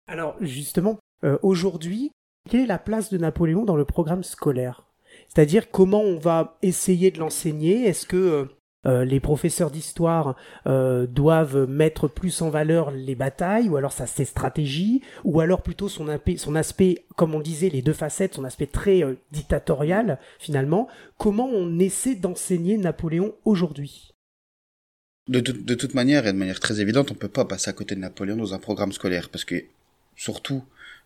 Alors 0.06 0.36
justement, 0.40 0.98
euh, 1.24 1.38
aujourd'hui, 1.42 2.10
quelle 2.48 2.60
est 2.60 2.66
la 2.66 2.78
place 2.78 3.10
de 3.10 3.18
Napoléon 3.18 3.64
dans 3.64 3.76
le 3.76 3.84
programme 3.84 4.24
scolaire? 4.24 4.84
C'est-à-dire 5.28 5.70
comment 5.70 6.02
on 6.02 6.18
va 6.18 6.58
essayer 6.62 7.10
de 7.10 7.18
l'enseigner? 7.18 7.86
Est-ce 7.86 8.06
que 8.06 8.48
euh, 8.86 9.04
les 9.04 9.20
professeurs 9.20 9.70
d'histoire 9.70 10.36
euh, 10.66 11.06
doivent 11.06 11.68
mettre 11.68 12.08
plus 12.08 12.42
en 12.42 12.50
valeur 12.50 12.90
les 12.90 13.14
batailles, 13.14 13.68
ou 13.68 13.76
alors 13.76 13.92
ça 13.92 14.06
ses 14.06 14.24
stratégies, 14.24 15.02
ou 15.24 15.40
alors 15.40 15.62
plutôt 15.62 15.88
son, 15.88 16.08
aspect, 16.08 17.04
comme 17.16 17.34
on 17.34 17.40
disait, 17.40 17.70
les 17.70 17.82
deux 17.82 17.92
facettes, 17.92 18.34
son 18.34 18.44
aspect 18.44 18.66
très 18.66 19.02
euh, 19.02 19.14
dictatorial 19.32 20.18
finalement. 20.38 20.88
Comment 21.18 21.48
on 21.48 21.78
essaie 21.78 22.14
d'enseigner 22.14 22.76
Napoléon 22.76 23.34
aujourd'hui? 23.44 24.10
De, 25.28 25.40
de, 25.40 25.74
toute 25.74 25.94
manière, 25.94 26.26
et 26.26 26.32
de 26.32 26.38
manière 26.38 26.60
très 26.60 26.80
évidente, 26.82 27.10
on 27.10 27.14
peut 27.14 27.28
pas 27.28 27.46
passer 27.46 27.70
à 27.70 27.72
côté 27.72 27.94
de 27.94 28.00
Napoléon 28.00 28.36
dans 28.36 28.52
un 28.52 28.58
programme 28.58 28.92
scolaire, 28.92 29.30
parce 29.30 29.44
que 29.44 29.64
surtout 30.16 30.62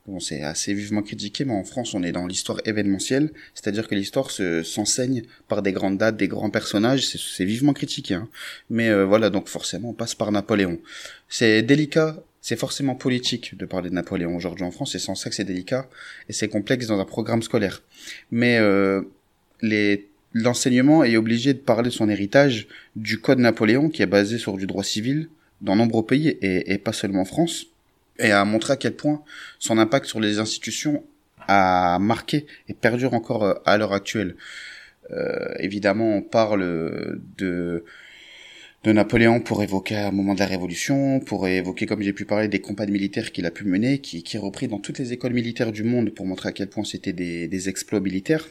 Bon, 0.09 0.21
c'est 0.21 0.41
assez 0.41 0.73
vivement 0.73 1.03
critiqué, 1.03 1.45
mais 1.45 1.53
en 1.53 1.65
France, 1.65 1.93
on 1.93 2.03
est 2.03 2.13
dans 2.13 2.27
l'histoire 2.27 2.63
événementielle, 2.65 3.31
c'est-à-dire 3.53 3.87
que 3.87 3.95
l'histoire 3.95 4.31
se, 4.31 4.63
s'enseigne 4.63 5.25
par 5.49 5.61
des 5.61 5.73
grandes 5.73 5.99
dates, 5.99 6.17
des 6.17 6.29
grands 6.29 6.49
personnages, 6.49 7.07
c'est, 7.07 7.45
vivement 7.45 7.75
critiqué. 7.75 8.15
Hein. 8.15 8.27
Mais 8.71 8.89
euh, 8.89 9.05
voilà, 9.05 9.29
donc 9.29 9.49
forcément, 9.49 9.91
on 9.91 9.93
passe 9.93 10.15
par 10.15 10.33
Napoléon. 10.33 10.79
C'est 11.29 11.61
délicat, 11.61 12.17
c'est 12.41 12.57
forcément 12.57 12.95
politique 12.95 13.55
de 13.59 13.67
parler 13.67 13.91
de 13.91 13.95
Napoléon 13.95 14.35
aujourd'hui 14.35 14.65
en 14.65 14.71
France, 14.71 14.93
c'est 14.93 14.99
sans 14.99 15.15
ça 15.15 15.29
que 15.29 15.37
c'est 15.37 15.45
délicat, 15.45 15.91
et 16.31 16.33
c'est 16.33 16.49
complexe 16.49 16.87
dans 16.87 16.99
un 16.99 17.05
programme 17.05 17.43
scolaire. 17.43 17.83
Mais 18.31 18.57
euh, 18.57 19.03
les 19.61 20.09
l'enseignement 20.33 21.05
est 21.05 21.19
obligé 21.19 21.53
de 21.53 21.59
parler 21.59 21.91
de 21.91 21.95
son 21.95 22.09
héritage 22.09 22.67
du 22.97 23.21
code 23.21 23.41
Napoléon, 23.41 23.91
qui 23.91 24.01
est 24.01 24.07
basé 24.07 24.39
sur 24.39 24.57
du 24.57 24.67
droit 24.67 24.85
civil 24.85 25.29
dans 25.61 25.77
nombreux 25.77 26.07
pays, 26.07 26.29
et, 26.41 26.73
et 26.73 26.79
pas 26.79 26.95
seulement 26.95 27.21
en 27.21 27.27
France 27.27 27.67
et 28.19 28.33
a 28.33 28.45
montré 28.45 28.73
à 28.75 28.77
quel 28.77 28.95
point 28.95 29.23
son 29.59 29.79
impact 29.79 30.07
sur 30.07 30.21
les 30.21 30.39
institutions 30.39 31.05
a 31.47 31.99
marqué 31.99 32.47
et 32.69 32.75
perdure 32.75 33.15
encore 33.15 33.45
euh, 33.45 33.55
à 33.65 33.79
l'heure 33.79 33.93
actuelle. 33.93 34.37
Euh, 35.11 35.55
évidemment, 35.59 36.17
on 36.17 36.23
parle 36.23 37.21
de 37.39 37.85
de 38.85 38.93
Napoléon 38.93 39.41
pour 39.41 39.63
évoquer 39.63 39.97
un 39.97 40.13
moment 40.13 40.35
de 40.35 40.39
la 40.39 40.47
Révolution, 40.47 41.19
pour 41.21 41.49
évoquer, 41.49 41.87
comme 41.87 42.01
j'ai 42.01 42.13
pu 42.13 42.25
parler, 42.25 42.47
des 42.47 42.61
campagnes 42.61 42.93
militaires 42.93 43.33
qu'il 43.33 43.45
a 43.45 43.51
pu 43.51 43.65
mener, 43.65 43.99
qui, 43.99 44.23
qui 44.23 44.37
est 44.37 44.41
repris 44.41 44.69
dans 44.69 44.79
toutes 44.79 44.99
les 44.99 45.13
écoles 45.13 45.33
militaires 45.33 45.73
du 45.73 45.83
monde 45.83 46.11
pour 46.11 46.27
montrer 46.27 46.51
à 46.51 46.53
quel 46.53 46.69
point 46.69 46.85
c'était 46.85 47.13
des, 47.13 47.49
des 47.49 47.69
exploits 47.69 48.01
militaires. 48.01 48.49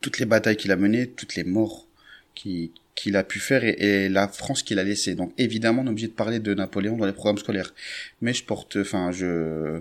Toutes 0.00 0.20
les 0.20 0.26
batailles 0.26 0.56
qu'il 0.56 0.70
a 0.70 0.76
menées, 0.76 1.08
toutes 1.08 1.34
les 1.34 1.44
morts 1.44 1.88
qui, 2.34 2.72
qu'il 2.94 3.16
a 3.16 3.24
pu 3.24 3.40
faire 3.40 3.64
et, 3.64 4.08
la 4.08 4.28
France 4.28 4.62
qu'il 4.62 4.78
a 4.78 4.84
laissée. 4.84 5.14
Donc 5.14 5.32
évidemment, 5.38 5.82
on 5.82 5.86
est 5.86 5.90
obligé 5.90 6.08
de 6.08 6.12
parler 6.12 6.38
de 6.38 6.54
Napoléon 6.54 6.96
dans 6.96 7.06
les 7.06 7.12
programmes 7.12 7.38
scolaires. 7.38 7.74
Mais 8.20 8.32
je 8.32 8.44
porte, 8.44 8.76
enfin, 8.76 9.12
je, 9.12 9.80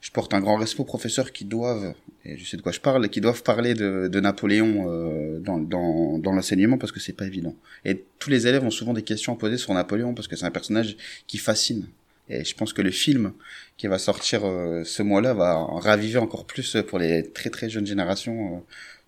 je 0.00 0.10
porte 0.10 0.34
un 0.34 0.40
grand 0.40 0.56
respect 0.56 0.80
aux 0.80 0.84
professeurs 0.84 1.32
qui 1.32 1.44
doivent, 1.44 1.94
et 2.24 2.36
je 2.38 2.44
sais 2.44 2.56
de 2.56 2.62
quoi 2.62 2.72
je 2.72 2.80
parle, 2.80 3.08
qui 3.08 3.20
doivent 3.20 3.42
parler 3.42 3.74
de, 3.74 4.08
de 4.08 4.20
Napoléon 4.20 4.86
euh, 4.88 5.40
dans, 5.40 5.58
dans, 5.58 6.18
dans 6.18 6.32
l'enseignement 6.32 6.78
parce 6.78 6.92
que 6.92 7.00
c'est 7.00 7.12
pas 7.12 7.26
évident. 7.26 7.54
Et 7.84 8.04
tous 8.18 8.30
les 8.30 8.46
élèves 8.46 8.64
ont 8.64 8.70
souvent 8.70 8.92
des 8.92 9.02
questions 9.02 9.32
à 9.32 9.36
poser 9.36 9.56
sur 9.56 9.74
Napoléon 9.74 10.14
parce 10.14 10.28
que 10.28 10.36
c'est 10.36 10.46
un 10.46 10.50
personnage 10.50 10.96
qui 11.26 11.38
fascine. 11.38 11.86
Et 12.28 12.44
je 12.44 12.54
pense 12.54 12.72
que 12.72 12.82
le 12.82 12.92
film 12.92 13.32
qui 13.76 13.88
va 13.88 13.98
sortir 13.98 14.44
euh, 14.44 14.84
ce 14.84 15.02
mois-là 15.02 15.34
va 15.34 15.54
raviver 15.54 16.18
encore 16.18 16.46
plus 16.46 16.76
pour 16.86 16.98
les 16.98 17.28
très 17.30 17.50
très 17.50 17.68
jeunes 17.68 17.86
générations 17.86 18.56
euh, 18.56 18.60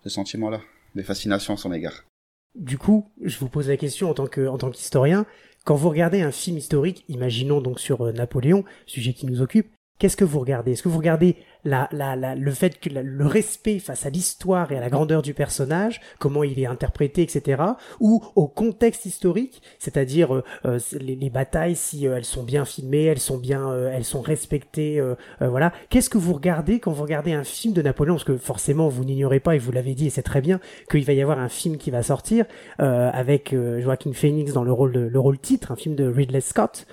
ce 0.03 0.11
sentiment-là, 0.11 0.61
de 0.95 1.03
fascination 1.03 1.55
à 1.55 1.57
son 1.57 1.73
égard. 1.73 2.05
Du 2.55 2.79
coup, 2.79 3.11
je 3.23 3.39
vous 3.39 3.49
pose 3.49 3.69
la 3.69 3.77
question 3.77 4.11
en 4.11 4.15
tant 4.15 4.27
que 4.27 4.47
en 4.47 4.59
tant 4.59 4.71
qu'historien, 4.71 5.27
quand 5.65 5.75
vous 5.75 5.89
regardez 5.89 6.21
un 6.21 6.31
film 6.31 6.57
historique, 6.59 7.05
imaginons 7.09 7.61
donc 7.61 7.81
sur 7.81 8.03
euh, 8.03 8.13
Napoléon, 8.13 8.65
sujet 8.87 9.13
qui 9.13 9.27
nous 9.27 9.41
occupe, 9.41 9.73
qu'est-ce 9.99 10.17
que 10.17 10.25
vous 10.25 10.39
regardez? 10.39 10.73
Est-ce 10.73 10.83
que 10.83 10.89
vous 10.89 10.99
regardez 10.99 11.37
le 11.65 12.51
fait 12.51 12.79
que 12.79 12.91
le 12.91 13.27
respect 13.27 13.79
face 13.79 14.07
à 14.07 14.11
l'histoire 14.11 14.71
et 14.73 14.77
à 14.77 14.81
la 14.81 14.91
grandeur 14.91 15.23
du 15.23 15.35
personnage, 15.35 16.01
comment 16.19 16.45
il 16.45 16.59
est 16.59 16.67
interprété, 16.67 17.23
etc., 17.23 17.63
ou 18.01 18.23
au 18.37 18.47
contexte 18.47 19.07
historique, 19.07 19.63
c'est-à-dire 19.79 20.35
euh, 20.35 20.45
euh, 20.67 20.79
les, 21.01 21.17
les, 21.17 21.31
batailles, 21.31 21.77
si 21.77 22.05
elles 22.05 22.25
sont 22.25 22.43
bien 22.43 22.65
filmées, 22.65 23.05
elles 23.05 23.19
sont 23.19 23.39
bien, 23.39 23.75
elles 23.89 24.05
sont 24.05 24.21
respectées, 24.21 25.03
voilà. 25.41 25.73
Qu'est-ce 25.89 26.11
que 26.11 26.19
vous 26.19 26.33
regardez 26.33 26.81
quand 26.81 26.93
vous 26.93 27.03
regardez 27.03 27.33
un 27.33 27.45
film 27.45 27.75
de 27.75 27.83
Napoléon? 27.83 28.15
Parce 28.15 28.25
que 28.25 28.37
forcément, 28.37 28.89
vous 28.89 29.05
n'ignorez 29.05 29.41
pas, 29.41 29.57
et 29.57 29.59
vous 29.59 29.73
l'avez 29.73 29.95
dit, 29.95 30.07
et 30.07 30.11
c'est 30.11 30.23
très 30.23 30.41
bien, 30.41 30.61
qu'il 30.91 31.05
va 31.05 31.13
y 31.13 31.23
avoir 31.23 31.39
un 31.39 31.49
film 31.49 31.77
qui 31.77 31.91
va 31.91 32.03
sortir 32.03 32.45
avec 32.79 33.55
Joaquin 33.55 34.13
Phoenix 34.13 34.53
dans 34.53 34.65
le 34.65 34.73
rôle, 34.73 34.93
le 34.93 35.21
rôle 35.21 35.39
titre, 35.39 35.73
un 35.73 35.77
film 35.77 35.95
de 35.95 36.07
Ridley 36.07 36.41
Scott. 36.41 36.87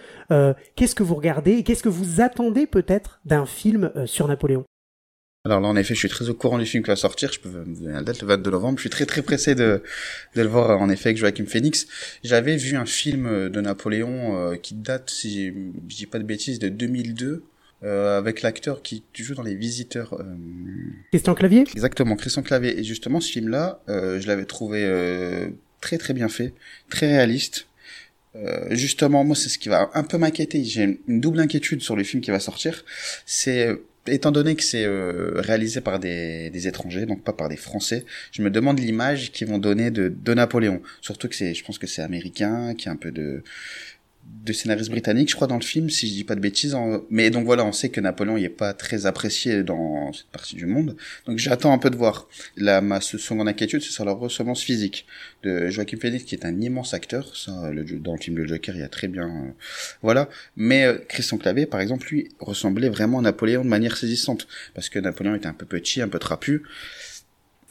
qu'est-ce 0.75 0.95
que 0.95 1.03
vous 1.03 1.15
regardez 1.15 1.53
et 1.53 1.63
qu'est-ce 1.63 1.83
que 1.83 1.89
vous 1.89 2.21
attendez 2.21 2.65
peut-être 2.67 3.19
d'un 3.25 3.45
film 3.45 3.91
sur 4.05 4.27
Napoléon? 4.27 4.60
Alors 5.43 5.59
là, 5.59 5.67
en 5.67 5.75
effet, 5.75 5.95
je 5.95 5.99
suis 5.99 6.09
très 6.09 6.29
au 6.29 6.33
courant 6.33 6.59
du 6.59 6.65
film 6.65 6.83
qui 6.83 6.89
va 6.89 6.95
sortir. 6.95 7.31
Je 7.33 7.39
peux 7.39 7.49
vous 7.49 7.81
donner 7.81 7.93
la 7.93 8.03
date, 8.03 8.21
le 8.21 8.27
22 8.27 8.51
novembre. 8.51 8.77
Je 8.77 8.81
suis 8.81 8.89
très 8.89 9.05
très 9.05 9.21
pressé 9.21 9.55
de, 9.55 9.81
de 10.35 10.41
le 10.41 10.47
voir, 10.47 10.79
en 10.79 10.89
effet, 10.89 11.09
avec 11.09 11.17
Joachim 11.17 11.45
Phoenix. 11.45 11.87
J'avais 12.23 12.57
vu 12.57 12.75
un 12.75 12.85
film 12.85 13.49
de 13.49 13.61
Napoléon 13.61 14.37
euh, 14.37 14.55
qui 14.55 14.75
date, 14.75 15.09
si 15.09 15.47
je 15.47 15.95
dis 15.95 16.05
pas 16.05 16.19
de 16.19 16.23
bêtises, 16.23 16.59
de 16.59 16.69
2002. 16.69 17.43
Euh, 17.83 18.19
avec 18.19 18.43
l'acteur 18.43 18.83
qui 18.83 19.03
joue 19.15 19.33
dans 19.33 19.41
Les 19.41 19.55
Visiteurs. 19.55 20.13
Euh... 20.13 20.23
Christian 21.11 21.33
Clavier? 21.33 21.61
Exactement, 21.61 22.15
Christian 22.15 22.43
Clavier. 22.43 22.79
Et 22.79 22.83
justement, 22.83 23.19
ce 23.19 23.31
film-là, 23.31 23.81
euh, 23.89 24.21
je 24.21 24.27
l'avais 24.27 24.45
trouvé 24.45 24.83
euh, 24.83 25.49
très 25.79 25.97
très 25.97 26.13
bien 26.13 26.29
fait, 26.29 26.53
très 26.89 27.07
réaliste. 27.07 27.67
justement, 28.69 29.23
moi, 29.23 29.35
c'est 29.35 29.49
ce 29.49 29.57
qui 29.57 29.67
va 29.67 29.89
un 29.95 30.03
peu 30.03 30.19
m'inquiéter. 30.19 30.63
J'ai 30.63 30.99
une 31.07 31.19
double 31.19 31.39
inquiétude 31.39 31.81
sur 31.81 31.95
le 31.95 32.03
film 32.03 32.21
qui 32.21 32.29
va 32.29 32.39
sortir. 32.39 32.85
C'est 33.25 33.75
étant 34.07 34.31
donné 34.31 34.55
que 34.55 34.63
c'est 34.63 34.85
euh, 34.85 35.33
réalisé 35.35 35.81
par 35.81 35.99
des, 35.99 36.49
des, 36.49 36.67
étrangers, 36.67 37.05
donc 37.05 37.23
pas 37.23 37.33
par 37.33 37.49
des 37.49 37.57
Français, 37.57 38.05
je 38.31 38.41
me 38.41 38.49
demande 38.49 38.79
l'image 38.79 39.31
qu'ils 39.31 39.47
vont 39.47 39.59
donner 39.59 39.91
de, 39.91 40.09
de 40.09 40.33
Napoléon. 40.33 40.81
Surtout 41.01 41.27
que 41.27 41.35
c'est, 41.35 41.53
je 41.53 41.63
pense 41.63 41.77
que 41.77 41.87
c'est 41.87 42.01
américain, 42.01 42.73
qui 42.75 42.89
a 42.89 42.91
un 42.91 42.95
peu 42.95 43.11
de 43.11 43.43
de 44.43 44.53
scénariste 44.53 44.89
britannique, 44.89 45.29
je 45.29 45.35
crois, 45.35 45.47
dans 45.47 45.57
le 45.57 45.63
film, 45.63 45.89
si 45.89 46.07
je 46.07 46.13
dis 46.13 46.23
pas 46.23 46.35
de 46.35 46.39
bêtises. 46.39 46.75
Mais 47.09 47.29
donc 47.29 47.45
voilà, 47.45 47.63
on 47.63 47.71
sait 47.71 47.89
que 47.89 48.01
Napoléon 48.01 48.37
n'est 48.37 48.49
pas 48.49 48.73
très 48.73 49.05
apprécié 49.05 49.63
dans 49.63 50.11
cette 50.13 50.27
partie 50.27 50.55
du 50.55 50.65
monde. 50.65 50.95
Donc 51.27 51.37
j'attends 51.37 51.71
un 51.73 51.77
peu 51.77 51.89
de 51.89 51.95
voir. 51.95 52.27
La, 52.57 52.81
ma 52.81 53.01
seconde 53.01 53.47
inquiétude, 53.47 53.81
c'est 53.81 53.91
sur 53.91 54.05
la 54.05 54.13
ressemblance 54.13 54.63
physique 54.63 55.05
de 55.43 55.69
Joaquin 55.69 55.97
Phoenix, 55.97 56.23
qui 56.23 56.35
est 56.35 56.45
un 56.45 56.59
immense 56.59 56.93
acteur. 56.93 57.35
Ça, 57.35 57.51
dans 57.51 58.13
le 58.13 58.19
film 58.19 58.37
Le 58.37 58.47
Joker, 58.47 58.75
il 58.75 58.81
y 58.81 58.83
a 58.83 58.89
très 58.89 59.07
bien... 59.07 59.27
Euh, 59.27 59.51
voilà. 60.01 60.27
Mais 60.55 60.85
euh, 60.85 60.97
Christian 61.07 61.37
Clavier, 61.37 61.67
par 61.67 61.79
exemple, 61.79 62.07
lui, 62.09 62.29
ressemblait 62.39 62.89
vraiment 62.89 63.19
à 63.19 63.21
Napoléon 63.21 63.63
de 63.63 63.69
manière 63.69 63.95
saisissante. 63.95 64.47
Parce 64.73 64.89
que 64.89 64.97
Napoléon 64.97 65.35
était 65.35 65.47
un 65.47 65.53
peu 65.53 65.65
petit, 65.65 66.01
un 66.01 66.07
peu 66.07 66.19
trapu. 66.19 66.63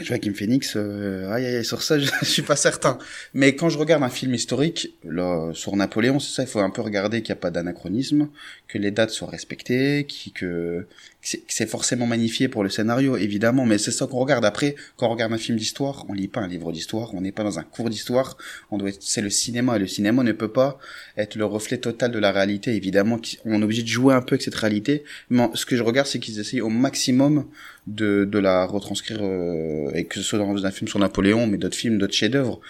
Joaquin 0.01 0.33
Phoenix, 0.33 0.75
euh, 0.77 1.31
aïe, 1.31 1.45
aïe, 1.47 1.65
sur 1.65 1.83
ça, 1.83 1.99
je, 1.99 2.11
suis 2.25 2.43
pas 2.43 2.57
certain. 2.57 2.99
Mais 3.35 3.55
quand 3.55 3.69
je 3.69 3.79
regarde 3.79 4.03
un 4.03 4.09
film 4.09 4.35
historique, 4.35 4.95
là, 5.05 5.51
sur 5.55 5.77
Napoléon, 5.77 6.19
c'est 6.19 6.35
ça, 6.35 6.43
il 6.43 6.49
faut 6.49 6.61
un 6.61 6.71
peu 6.71 6.83
regarder 6.83 7.23
qu'il 7.23 7.33
n'y 7.33 7.39
a 7.39 7.41
pas 7.41 7.51
d'anachronisme, 7.51 8.29
que 8.69 8.79
les 8.79 8.91
dates 8.91 9.11
soient 9.11 9.31
respectées, 9.31 10.05
qui, 10.09 10.33
que, 10.33 10.87
c'est 11.23 11.69
forcément 11.69 12.07
magnifié 12.07 12.49
pour 12.49 12.63
le 12.63 12.71
scénario, 12.71 13.17
évidemment, 13.17 13.67
mais 13.67 13.77
c'est 13.77 13.91
ça 13.91 14.07
qu'on 14.07 14.19
regarde. 14.19 14.45
Après, 14.45 14.75
quand 14.97 15.07
on 15.07 15.11
regarde 15.11 15.33
un 15.33 15.39
film 15.39 15.59
d'histoire, 15.59 16.07
on 16.09 16.15
lit 16.15 16.29
pas 16.29 16.41
un 16.41 16.49
livre 16.49 16.73
d'histoire, 16.73 17.15
on 17.15 17.21
n'est 17.21 17.33
pas 17.33 17.45
dans 17.45 17.59
un 17.59 17.63
cours 17.63 17.91
d'histoire, 17.91 18.39
on 18.71 18.79
doit 18.79 18.91
c'est 18.99 19.21
le 19.21 19.29
cinéma, 19.29 19.77
et 19.77 19.79
le 19.79 19.87
cinéma 19.87 20.23
ne 20.23 20.33
peut 20.33 20.53
pas 20.53 20.79
être 21.19 21.37
le 21.37 21.45
reflet 21.45 21.77
total 21.77 22.11
de 22.11 22.19
la 22.19 22.33
réalité, 22.33 22.75
évidemment, 22.75 23.21
on 23.45 23.61
est 23.61 23.65
obligé 23.65 23.83
de 23.83 23.89
jouer 23.89 24.15
un 24.15 24.23
peu 24.23 24.35
avec 24.35 24.43
cette 24.43 24.55
réalité, 24.55 25.05
mais 25.29 25.49
ce 25.55 25.67
que 25.67 25.77
je 25.77 25.83
regarde, 25.83 26.07
c'est 26.07 26.21
qu'ils 26.21 26.39
essayent 26.41 26.63
au 26.63 26.71
maximum 26.71 27.47
de, 27.87 28.25
de 28.25 28.39
la 28.39 28.65
retranscrire, 28.65 29.19
euh, 29.21 29.91
et 29.93 30.05
que 30.05 30.15
ce 30.17 30.23
soit 30.23 30.39
dans 30.39 30.65
un 30.65 30.71
film 30.71 30.89
sur 30.89 30.99
Napoléon, 30.99 31.47
mais 31.47 31.59
d'autres 31.59 31.77
films, 31.77 31.99
d'autres 31.99 32.15
chefs-d'œuvre. 32.15 32.61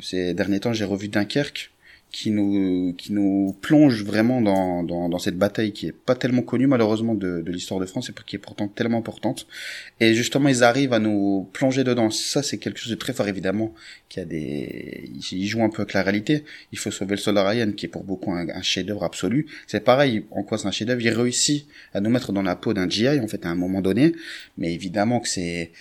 Ces 0.00 0.34
derniers 0.34 0.60
temps, 0.60 0.72
j'ai 0.72 0.84
revu 0.84 1.08
Dunkerque, 1.08 1.70
qui 2.14 2.30
nous 2.30 2.94
qui 2.96 3.12
nous 3.12 3.56
plonge 3.60 4.04
vraiment 4.04 4.40
dans, 4.40 4.84
dans, 4.84 5.08
dans 5.08 5.18
cette 5.18 5.36
bataille 5.36 5.72
qui 5.72 5.88
est 5.88 5.92
pas 5.92 6.14
tellement 6.14 6.42
connue 6.42 6.68
malheureusement 6.68 7.16
de, 7.16 7.40
de 7.40 7.50
l'histoire 7.50 7.80
de 7.80 7.86
France 7.86 8.08
et 8.08 8.12
qui 8.24 8.36
est 8.36 8.38
pourtant 8.38 8.68
tellement 8.68 8.98
importante. 8.98 9.48
Et 9.98 10.14
justement 10.14 10.48
ils 10.48 10.62
arrivent 10.62 10.92
à 10.92 11.00
nous 11.00 11.48
plonger 11.52 11.82
dedans. 11.82 12.10
Ça 12.10 12.44
c'est 12.44 12.58
quelque 12.58 12.78
chose 12.78 12.92
de 12.92 12.94
très 13.04 13.12
fort 13.12 13.26
évidemment 13.26 13.74
qui 14.08 14.20
a 14.20 14.24
des 14.24 15.10
ils 15.32 15.48
jouent 15.48 15.64
un 15.64 15.70
peu 15.70 15.82
avec 15.82 15.92
la 15.92 16.04
réalité. 16.04 16.44
Il 16.70 16.78
faut 16.78 16.92
sauver 16.92 17.16
le 17.16 17.20
soldat 17.20 17.48
Ryan 17.48 17.72
qui 17.72 17.86
est 17.86 17.88
pour 17.88 18.04
beaucoup 18.04 18.30
un, 18.30 18.48
un 18.48 18.62
chef-d'œuvre 18.62 19.02
absolu. 19.02 19.48
C'est 19.66 19.82
pareil 19.82 20.24
en 20.30 20.44
quoi 20.44 20.56
c'est 20.56 20.68
un 20.68 20.70
chef-d'œuvre? 20.70 21.02
Il 21.02 21.08
réussit 21.08 21.66
à 21.94 22.00
nous 22.00 22.10
mettre 22.10 22.32
dans 22.32 22.42
la 22.42 22.54
peau 22.54 22.74
d'un 22.74 22.88
GI 22.88 23.18
en 23.18 23.26
fait 23.26 23.44
à 23.44 23.48
un 23.48 23.56
moment 23.56 23.80
donné. 23.80 24.12
Mais 24.56 24.72
évidemment 24.72 25.18
que 25.18 25.28
c'est 25.28 25.72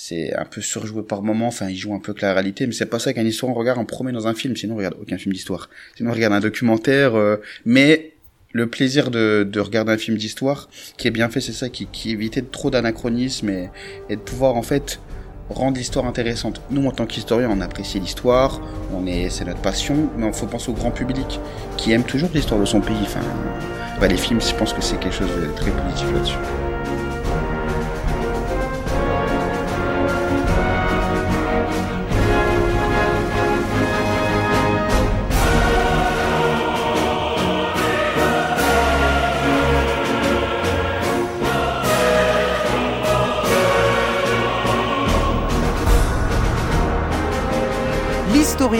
c'est 0.00 0.32
un 0.36 0.44
peu 0.44 0.60
surjoué 0.60 1.02
par 1.02 1.22
moment, 1.22 1.48
enfin 1.48 1.68
il 1.68 1.76
joue 1.76 1.92
un 1.92 1.98
peu 1.98 2.12
avec 2.12 2.22
la 2.22 2.32
réalité, 2.32 2.68
mais 2.68 2.72
c'est 2.72 2.86
pas 2.86 3.00
ça 3.00 3.12
qu'un 3.12 3.24
histoire 3.24 3.50
on 3.50 3.54
regarde 3.54 3.80
en 3.80 3.84
premier 3.84 4.12
dans 4.12 4.28
un 4.28 4.32
film, 4.32 4.54
sinon 4.54 4.74
on 4.74 4.76
regarde 4.76 4.94
aucun 5.02 5.18
film 5.18 5.32
d'histoire. 5.32 5.68
Sinon 5.96 6.10
on 6.10 6.14
regarde 6.14 6.34
un 6.34 6.38
documentaire, 6.38 7.16
euh, 7.16 7.38
mais 7.64 8.12
le 8.52 8.68
plaisir 8.68 9.10
de, 9.10 9.42
de 9.42 9.58
regarder 9.58 9.90
un 9.90 9.98
film 9.98 10.16
d'histoire 10.16 10.68
qui 10.98 11.08
est 11.08 11.10
bien 11.10 11.28
fait, 11.28 11.40
c'est 11.40 11.52
ça, 11.52 11.68
qui, 11.68 11.86
qui 11.86 12.12
évitait 12.12 12.42
trop 12.42 12.70
d'anachronisme 12.70 13.50
et, 13.50 13.70
et 14.08 14.14
de 14.14 14.20
pouvoir 14.20 14.54
en 14.54 14.62
fait 14.62 15.00
rendre 15.50 15.76
l'histoire 15.76 16.06
intéressante. 16.06 16.62
Nous, 16.70 16.86
en 16.86 16.92
tant 16.92 17.04
qu'historiens, 17.04 17.50
on 17.50 17.60
apprécie 17.60 17.98
l'histoire, 17.98 18.60
on 18.94 19.04
est, 19.04 19.30
c'est 19.30 19.46
notre 19.46 19.62
passion, 19.62 20.10
mais 20.16 20.28
il 20.28 20.32
faut 20.32 20.46
penser 20.46 20.70
au 20.70 20.74
grand 20.74 20.92
public 20.92 21.40
qui 21.76 21.90
aime 21.90 22.04
toujours 22.04 22.30
l'histoire 22.32 22.60
de 22.60 22.66
son 22.66 22.80
pays. 22.80 22.96
Enfin, 23.02 23.20
bah, 24.00 24.06
les 24.06 24.16
films, 24.16 24.40
je 24.40 24.54
pense 24.54 24.72
que 24.72 24.80
c'est 24.80 25.00
quelque 25.00 25.16
chose 25.16 25.28
de 25.28 25.52
très 25.56 25.72
positif 25.72 26.12
là-dessus. 26.12 26.67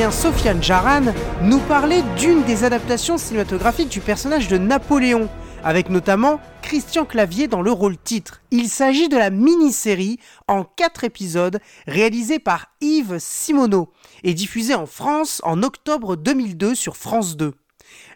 Sofiane 0.07 0.62
Jaran 0.62 1.12
nous 1.43 1.59
parlait 1.59 2.02
d'une 2.17 2.45
des 2.45 2.62
adaptations 2.62 3.19
cinématographiques 3.19 3.88
du 3.88 4.00
personnage 4.00 4.47
de 4.47 4.57
Napoléon, 4.57 5.28
avec 5.64 5.90
notamment 5.90 6.40
Christian 6.62 7.05
Clavier 7.05 7.49
dans 7.49 7.62
le 7.62 7.73
rôle 7.73 7.99
titre. 7.99 8.40
Il 8.52 8.69
s'agit 8.69 9.09
de 9.09 9.17
la 9.17 9.31
mini-série 9.31 10.21
en 10.47 10.62
4 10.62 11.02
épisodes 11.02 11.59
réalisée 11.88 12.38
par 12.38 12.69
Yves 12.81 13.19
Simoneau 13.19 13.90
et 14.23 14.35
diffusée 14.35 14.76
en 14.76 14.87
France 14.87 15.43
en 15.45 15.64
octobre 15.64 16.14
2002 16.14 16.76
sur 16.76 16.97
France 16.97 17.37
2. 17.37 17.55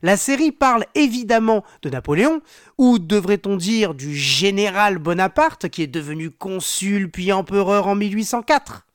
La 0.03 0.17
série 0.17 0.53
parle 0.53 0.87
évidemment 0.95 1.65
de 1.83 1.91
Napoléon, 1.91 2.43
ou 2.79 3.01
devrait-on 3.01 3.57
dire 3.57 3.95
du 3.95 4.15
général 4.15 4.99
Bonaparte 4.99 5.69
qui 5.69 5.83
est 5.83 5.89
devenu 5.89 6.31
consul 6.31 7.11
puis 7.11 7.33
empereur 7.33 7.89
en 7.89 7.97
1804. 7.97 8.87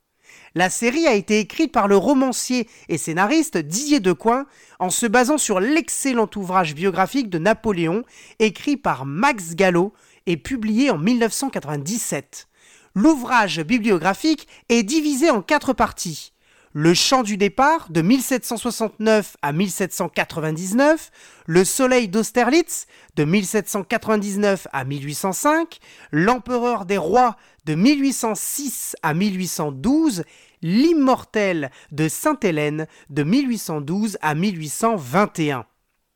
La 0.58 0.72
série 0.72 1.06
a 1.06 1.14
été 1.14 1.40
écrite 1.40 1.72
par 1.72 1.88
le 1.88 1.98
romancier 1.98 2.68
et 2.90 2.98
scénariste 2.98 3.60
Didier 3.60 4.00
Decoing 4.00 4.48
en 4.80 4.90
se 4.90 5.06
basant 5.06 5.38
sur 5.38 5.60
l'excellent 5.60 6.28
ouvrage 6.36 6.74
biographique 6.74 7.30
de 7.30 7.38
Napoléon 7.38 8.02
écrit 8.40 8.76
par 8.76 9.06
Max 9.06 9.54
Gallo 9.54 9.94
et 10.26 10.36
publié 10.36 10.90
en 10.90 10.98
1997. 10.98 12.48
L'ouvrage 12.96 13.62
bibliographique 13.62 14.48
est 14.68 14.82
divisé 14.82 15.30
en 15.30 15.44
quatre 15.44 15.74
parties. 15.74 16.34
Le 16.74 16.94
chant 16.94 17.24
du 17.24 17.38
départ 17.38 17.88
de 17.90 18.02
1769 18.02 19.38
à 19.42 19.52
1799, 19.52 21.12
Le 21.46 21.66
soleil 21.66 22.08
d'Austerlitz 22.08 22.88
de 23.16 23.26
1799 23.26 24.68
à 24.74 24.86
1805, 24.86 25.78
L'empereur 26.12 26.86
des 26.86 26.98
rois 26.98 27.36
de 27.66 27.76
1806 27.76 28.96
à 29.02 29.14
1812 29.14 30.24
L'immortel 30.62 31.72
de 31.92 32.08
Sainte-Hélène 32.08 32.88
de 33.10 33.24
1812 33.24 34.18
à 34.22 34.36
1821. 34.36 35.66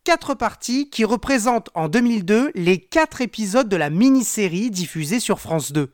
Quatre 0.03 0.33
parties 0.33 0.89
qui 0.89 1.05
représentent 1.05 1.69
en 1.75 1.88
2002 1.88 2.51
les 2.55 2.79
quatre 2.79 3.21
épisodes 3.21 3.69
de 3.69 3.75
la 3.75 3.91
mini-série 3.91 4.71
diffusée 4.71 5.19
sur 5.19 5.39
France 5.39 5.71
2. 5.71 5.93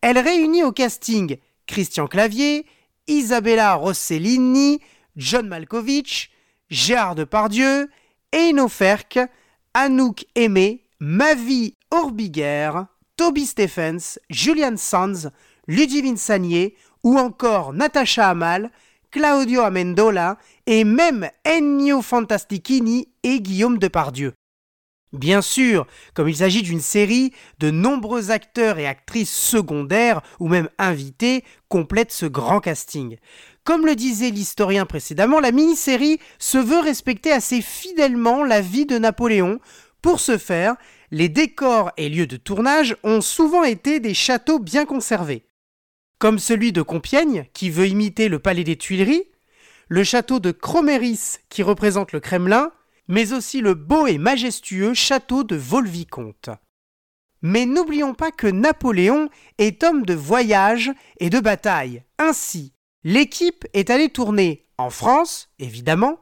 Elle 0.00 0.18
réunit 0.18 0.64
au 0.64 0.72
casting 0.72 1.36
Christian 1.66 2.06
Clavier, 2.06 2.64
Isabella 3.06 3.74
Rossellini, 3.74 4.80
John 5.16 5.48
Malkovich, 5.48 6.30
Gérard 6.70 7.16
Depardieu, 7.16 7.90
Eino 8.32 8.68
Ferk, 8.68 9.18
Anouk 9.74 10.24
Aimé, 10.34 10.84
Mavi 11.00 11.76
Orbiguer, 11.90 12.70
Toby 13.16 13.46
Stephens, 13.46 14.18
Julian 14.30 14.76
Sands, 14.76 15.30
Ludivine 15.66 16.16
Sagnier, 16.16 16.76
ou 17.02 17.18
encore 17.18 17.72
Natasha 17.72 18.28
Amal, 18.28 18.70
Claudio 19.10 19.62
Amendola 19.62 20.36
et 20.66 20.84
même 20.84 21.30
Ennio 21.46 22.02
Fantastichini 22.02 23.08
et 23.22 23.40
Guillaume 23.40 23.78
Depardieu. 23.78 24.34
Bien 25.14 25.40
sûr, 25.40 25.86
comme 26.12 26.28
il 26.28 26.36
s'agit 26.36 26.62
d'une 26.62 26.82
série, 26.82 27.32
de 27.58 27.70
nombreux 27.70 28.30
acteurs 28.30 28.78
et 28.78 28.86
actrices 28.86 29.34
secondaires 29.34 30.20
ou 30.38 30.48
même 30.48 30.68
invités 30.76 31.44
complètent 31.68 32.12
ce 32.12 32.26
grand 32.26 32.60
casting. 32.60 33.16
Comme 33.64 33.86
le 33.86 33.96
disait 33.96 34.30
l'historien 34.30 34.84
précédemment, 34.84 35.40
la 35.40 35.52
mini-série 35.52 36.18
se 36.38 36.58
veut 36.58 36.80
respecter 36.80 37.32
assez 37.32 37.62
fidèlement 37.62 38.44
la 38.44 38.60
vie 38.60 38.84
de 38.84 38.98
Napoléon. 38.98 39.60
Pour 40.02 40.20
ce 40.20 40.36
faire, 40.36 40.76
les 41.10 41.30
décors 41.30 41.90
et 41.96 42.10
lieux 42.10 42.26
de 42.26 42.36
tournage 42.36 42.94
ont 43.02 43.22
souvent 43.22 43.64
été 43.64 44.00
des 44.00 44.14
châteaux 44.14 44.58
bien 44.58 44.84
conservés 44.84 45.47
comme 46.18 46.38
celui 46.38 46.72
de 46.72 46.82
Compiègne, 46.82 47.46
qui 47.52 47.70
veut 47.70 47.86
imiter 47.86 48.28
le 48.28 48.38
palais 48.38 48.64
des 48.64 48.76
Tuileries, 48.76 49.24
le 49.88 50.04
château 50.04 50.40
de 50.40 50.50
Croméris, 50.50 51.38
qui 51.48 51.62
représente 51.62 52.12
le 52.12 52.20
Kremlin, 52.20 52.72
mais 53.08 53.32
aussi 53.32 53.60
le 53.60 53.74
beau 53.74 54.06
et 54.06 54.18
majestueux 54.18 54.94
château 54.94 55.44
de 55.44 55.56
Volvicomte. 55.56 56.50
Mais 57.40 57.66
n'oublions 57.66 58.14
pas 58.14 58.32
que 58.32 58.48
Napoléon 58.48 59.28
est 59.58 59.82
homme 59.84 60.04
de 60.04 60.14
voyage 60.14 60.90
et 61.20 61.30
de 61.30 61.40
bataille. 61.40 62.02
Ainsi, 62.18 62.72
l'équipe 63.04 63.66
est 63.72 63.90
allée 63.90 64.08
tourner 64.08 64.66
en 64.76 64.90
France, 64.90 65.48
évidemment, 65.58 66.18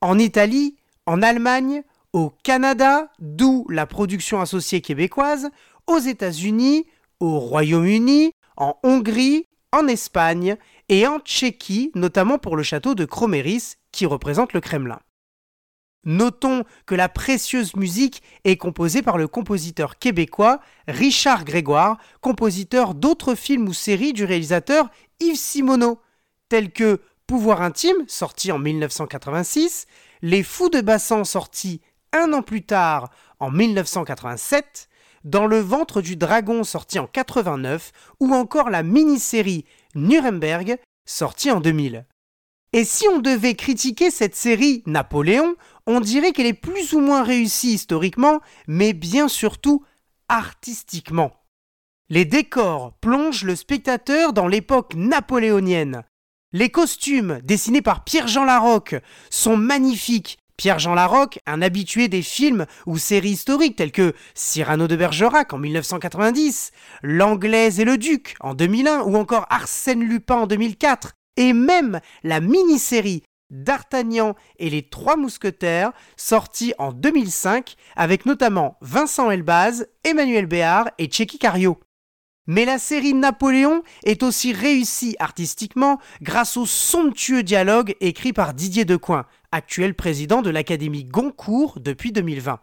en 0.00 0.18
Italie, 0.18 0.76
en 1.06 1.22
Allemagne, 1.22 1.82
au 2.12 2.30
Canada, 2.42 3.10
d'où 3.18 3.66
la 3.70 3.86
production 3.86 4.40
associée 4.40 4.80
québécoise, 4.80 5.48
aux 5.86 5.98
États-Unis, 5.98 6.86
au 7.20 7.38
Royaume-Uni, 7.38 8.32
en 8.58 8.78
Hongrie, 8.82 9.46
en 9.72 9.88
Espagne 9.88 10.56
et 10.90 11.06
en 11.06 11.18
Tchéquie, 11.20 11.90
notamment 11.94 12.38
pour 12.38 12.56
le 12.56 12.62
château 12.62 12.94
de 12.94 13.06
Croméris 13.06 13.76
qui 13.90 14.04
représente 14.04 14.52
le 14.52 14.60
Kremlin. 14.60 15.00
Notons 16.04 16.64
que 16.86 16.94
la 16.94 17.08
précieuse 17.08 17.74
musique 17.74 18.22
est 18.44 18.56
composée 18.56 19.02
par 19.02 19.18
le 19.18 19.28
compositeur 19.28 19.98
québécois 19.98 20.60
Richard 20.86 21.44
Grégoire, 21.44 21.98
compositeur 22.20 22.94
d'autres 22.94 23.34
films 23.34 23.68
ou 23.68 23.72
séries 23.72 24.12
du 24.12 24.24
réalisateur 24.24 24.90
Yves 25.20 25.36
Simoneau, 25.36 26.00
tels 26.48 26.72
que 26.72 27.00
Pouvoir 27.28 27.60
intime, 27.60 28.06
sorti 28.06 28.50
en 28.52 28.58
1986, 28.58 29.86
Les 30.22 30.42
Fous 30.42 30.70
de 30.70 30.80
Bassan, 30.80 31.26
sorti 31.26 31.82
un 32.14 32.32
an 32.32 32.40
plus 32.40 32.62
tard 32.62 33.10
en 33.38 33.50
1987, 33.50 34.88
dans 35.28 35.46
le 35.46 35.58
ventre 35.58 36.00
du 36.00 36.16
dragon 36.16 36.64
sorti 36.64 36.98
en 36.98 37.06
89 37.06 37.92
ou 38.20 38.34
encore 38.34 38.70
la 38.70 38.82
mini-série 38.82 39.66
Nuremberg 39.94 40.78
sortie 41.04 41.50
en 41.50 41.60
2000. 41.60 42.06
Et 42.72 42.84
si 42.84 43.06
on 43.08 43.18
devait 43.18 43.54
critiquer 43.54 44.10
cette 44.10 44.34
série 44.34 44.82
Napoléon, 44.86 45.56
on 45.86 46.00
dirait 46.00 46.32
qu'elle 46.32 46.46
est 46.46 46.52
plus 46.52 46.92
ou 46.92 47.00
moins 47.00 47.22
réussie 47.22 47.74
historiquement, 47.74 48.40
mais 48.66 48.92
bien 48.92 49.28
surtout 49.28 49.84
artistiquement. 50.28 51.32
Les 52.10 52.24
décors 52.24 52.94
plongent 53.00 53.44
le 53.44 53.56
spectateur 53.56 54.32
dans 54.32 54.48
l'époque 54.48 54.94
napoléonienne. 54.94 56.04
Les 56.52 56.70
costumes, 56.70 57.40
dessinés 57.44 57.82
par 57.82 58.04
Pierre-Jean 58.04 58.44
Larocque, 58.44 58.96
sont 59.28 59.58
magnifiques 59.58 60.38
Pierre-Jean 60.58 60.94
Larocque, 60.94 61.38
un 61.46 61.62
habitué 61.62 62.08
des 62.08 62.20
films 62.20 62.66
ou 62.84 62.98
séries 62.98 63.30
historiques 63.30 63.76
tels 63.76 63.92
que 63.92 64.12
Cyrano 64.34 64.88
de 64.88 64.96
Bergerac 64.96 65.52
en 65.52 65.58
1990, 65.58 66.72
L'Anglaise 67.04 67.78
et 67.78 67.84
le 67.84 67.96
Duc 67.96 68.34
en 68.40 68.54
2001 68.54 69.02
ou 69.02 69.16
encore 69.16 69.46
Arsène 69.50 70.02
Lupin 70.02 70.34
en 70.34 70.46
2004, 70.48 71.12
et 71.36 71.52
même 71.52 72.00
la 72.24 72.40
mini-série 72.40 73.22
D'Artagnan 73.50 74.34
et 74.58 74.68
les 74.68 74.82
Trois 74.82 75.16
Mousquetaires, 75.16 75.92
sortie 76.16 76.74
en 76.78 76.92
2005 76.92 77.76
avec 77.94 78.26
notamment 78.26 78.76
Vincent 78.82 79.30
Elbaz, 79.30 79.86
Emmanuel 80.04 80.46
Béard 80.46 80.90
et 80.98 81.06
Tchéky 81.06 81.38
Cario. 81.38 81.78
Mais 82.48 82.64
la 82.64 82.78
série 82.78 83.14
Napoléon 83.14 83.82
est 84.04 84.22
aussi 84.22 84.52
réussie 84.54 85.14
artistiquement 85.18 85.98
grâce 86.22 86.56
au 86.56 86.66
somptueux 86.66 87.42
dialogue 87.42 87.94
écrit 88.00 88.32
par 88.32 88.54
Didier 88.54 88.86
Decoing, 88.86 89.26
actuel 89.52 89.94
président 89.94 90.42
de 90.42 90.50
l'Académie 90.50 91.04
Goncourt 91.04 91.80
depuis 91.80 92.12
2020. 92.12 92.60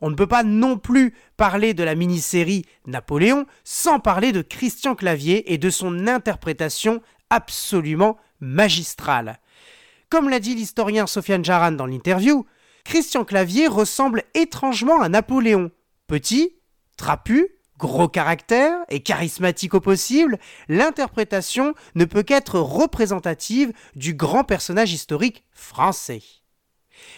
On 0.00 0.10
ne 0.10 0.14
peut 0.14 0.26
pas 0.26 0.42
non 0.42 0.78
plus 0.78 1.14
parler 1.36 1.74
de 1.74 1.82
la 1.82 1.94
mini-série 1.94 2.64
Napoléon 2.86 3.46
sans 3.64 3.98
parler 3.98 4.32
de 4.32 4.42
Christian 4.42 4.94
Clavier 4.94 5.52
et 5.52 5.58
de 5.58 5.70
son 5.70 6.06
interprétation 6.06 7.02
absolument 7.30 8.16
magistrale. 8.40 9.40
Comme 10.08 10.28
l'a 10.28 10.40
dit 10.40 10.54
l'historien 10.54 11.06
Sofiane 11.06 11.44
Jaran 11.44 11.72
dans 11.72 11.86
l'interview, 11.86 12.46
Christian 12.84 13.24
Clavier 13.24 13.66
ressemble 13.66 14.22
étrangement 14.34 15.00
à 15.00 15.08
Napoléon. 15.08 15.72
Petit, 16.06 16.56
trapu, 16.96 17.55
Gros 17.78 18.08
caractère 18.08 18.78
et 18.88 19.00
charismatique 19.00 19.74
au 19.74 19.80
possible, 19.80 20.38
l'interprétation 20.68 21.74
ne 21.94 22.06
peut 22.06 22.22
qu'être 22.22 22.58
représentative 22.58 23.72
du 23.94 24.14
grand 24.14 24.44
personnage 24.44 24.92
historique 24.92 25.44
français. 25.52 26.22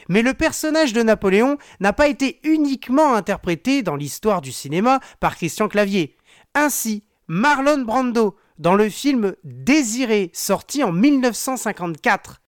Mais 0.09 0.23
le 0.23 0.35
personnage 0.35 0.93
de 0.93 1.03
Napoléon 1.03 1.59
n'a 1.79 1.93
pas 1.93 2.09
été 2.09 2.41
uniquement 2.43 3.15
interprété 3.15 3.83
dans 3.83 3.95
l'histoire 3.95 4.41
du 4.41 4.51
cinéma 4.51 4.99
par 5.21 5.37
Christian 5.37 5.69
Clavier. 5.69 6.17
Ainsi, 6.55 7.05
Marlon 7.29 7.83
Brando, 7.83 8.37
dans 8.59 8.75
le 8.75 8.89
film 8.89 9.37
Désiré, 9.45 10.31
sorti 10.35 10.83
en 10.83 10.91
1954, 10.91 12.41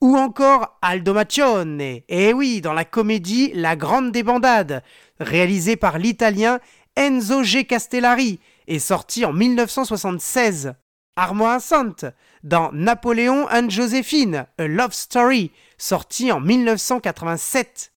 ou 0.00 0.16
encore 0.16 0.78
Aldo 0.80 1.12
Macione, 1.12 1.80
et 1.80 2.04
eh 2.08 2.32
oui, 2.32 2.60
dans 2.60 2.72
la 2.72 2.84
comédie 2.84 3.50
La 3.52 3.74
Grande 3.74 4.12
Débandade, 4.12 4.84
réalisée 5.18 5.76
par 5.76 5.98
l'italien 5.98 6.60
Enzo 6.98 7.44
G. 7.44 7.64
Castellari 7.64 8.40
est 8.66 8.80
sorti 8.80 9.24
en 9.24 9.32
1976. 9.32 10.74
Armand 11.14 11.60
Sainte 11.60 12.06
dans 12.42 12.72
Napoléon 12.72 13.46
and 13.52 13.70
Joséphine, 13.70 14.46
A 14.58 14.66
Love 14.66 14.92
Story, 14.92 15.52
sorti 15.78 16.32
en 16.32 16.40
1987. 16.40 17.92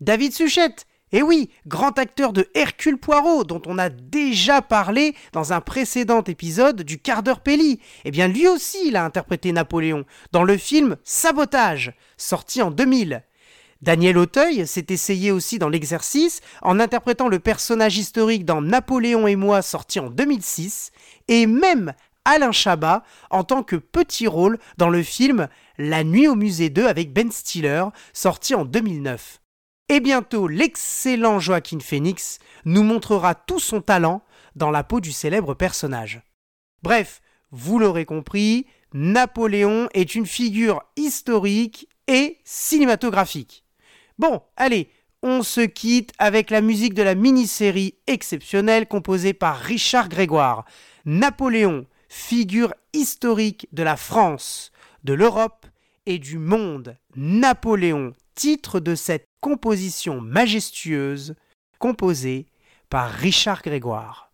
David 0.00 0.34
Suchet 0.34 0.74
Et 1.10 1.22
oui, 1.22 1.48
grand 1.66 1.98
acteur 1.98 2.34
de 2.34 2.46
Hercule 2.52 2.98
Poirot, 2.98 3.44
dont 3.44 3.62
on 3.64 3.78
a 3.78 3.88
déjà 3.88 4.60
parlé 4.60 5.14
dans 5.32 5.54
un 5.54 5.62
précédent 5.62 6.22
épisode 6.22 6.82
du 6.82 6.98
quart 6.98 7.22
d'heure 7.22 7.40
Pelli. 7.40 7.80
Eh 8.04 8.10
bien, 8.10 8.28
lui 8.28 8.46
aussi, 8.46 8.88
il 8.88 8.96
a 8.96 9.06
interprété 9.06 9.52
Napoléon 9.52 10.04
dans 10.32 10.44
le 10.44 10.58
film 10.58 10.96
Sabotage, 11.02 11.94
sorti 12.18 12.60
en 12.60 12.70
2000. 12.70 13.22
Daniel 13.84 14.16
Auteuil 14.16 14.66
s'est 14.66 14.86
essayé 14.88 15.30
aussi 15.30 15.58
dans 15.58 15.68
l'exercice 15.68 16.40
en 16.62 16.80
interprétant 16.80 17.28
le 17.28 17.38
personnage 17.38 17.98
historique 17.98 18.46
dans 18.46 18.62
Napoléon 18.62 19.26
et 19.26 19.36
moi, 19.36 19.60
sorti 19.60 20.00
en 20.00 20.08
2006, 20.08 20.90
et 21.28 21.46
même 21.46 21.92
Alain 22.24 22.50
Chabat 22.50 23.02
en 23.28 23.44
tant 23.44 23.62
que 23.62 23.76
petit 23.76 24.26
rôle 24.26 24.58
dans 24.78 24.88
le 24.88 25.02
film 25.02 25.48
La 25.76 26.02
nuit 26.02 26.26
au 26.26 26.34
musée 26.34 26.70
2 26.70 26.86
avec 26.86 27.12
Ben 27.12 27.30
Stiller, 27.30 27.84
sorti 28.14 28.54
en 28.54 28.64
2009. 28.64 29.42
Et 29.90 30.00
bientôt, 30.00 30.48
l'excellent 30.48 31.38
Joaquin 31.38 31.80
Phoenix 31.80 32.38
nous 32.64 32.84
montrera 32.84 33.34
tout 33.34 33.60
son 33.60 33.82
talent 33.82 34.22
dans 34.56 34.70
la 34.70 34.82
peau 34.82 35.00
du 35.00 35.12
célèbre 35.12 35.52
personnage. 35.52 36.22
Bref, 36.82 37.20
vous 37.50 37.78
l'aurez 37.78 38.06
compris, 38.06 38.64
Napoléon 38.94 39.90
est 39.92 40.14
une 40.14 40.24
figure 40.24 40.82
historique 40.96 41.86
et 42.08 42.38
cinématographique. 42.44 43.63
Bon, 44.18 44.42
allez, 44.56 44.90
on 45.22 45.42
se 45.42 45.60
quitte 45.60 46.12
avec 46.18 46.50
la 46.50 46.60
musique 46.60 46.94
de 46.94 47.02
la 47.02 47.16
mini-série 47.16 47.96
exceptionnelle 48.06 48.86
composée 48.86 49.32
par 49.32 49.58
Richard 49.58 50.08
Grégoire. 50.08 50.64
Napoléon, 51.04 51.86
figure 52.08 52.72
historique 52.92 53.66
de 53.72 53.82
la 53.82 53.96
France, 53.96 54.70
de 55.02 55.14
l'Europe 55.14 55.66
et 56.06 56.18
du 56.18 56.38
monde. 56.38 56.96
Napoléon, 57.16 58.12
titre 58.36 58.78
de 58.78 58.94
cette 58.94 59.26
composition 59.40 60.20
majestueuse 60.20 61.34
composée 61.80 62.46
par 62.88 63.10
Richard 63.10 63.62
Grégoire. 63.62 64.30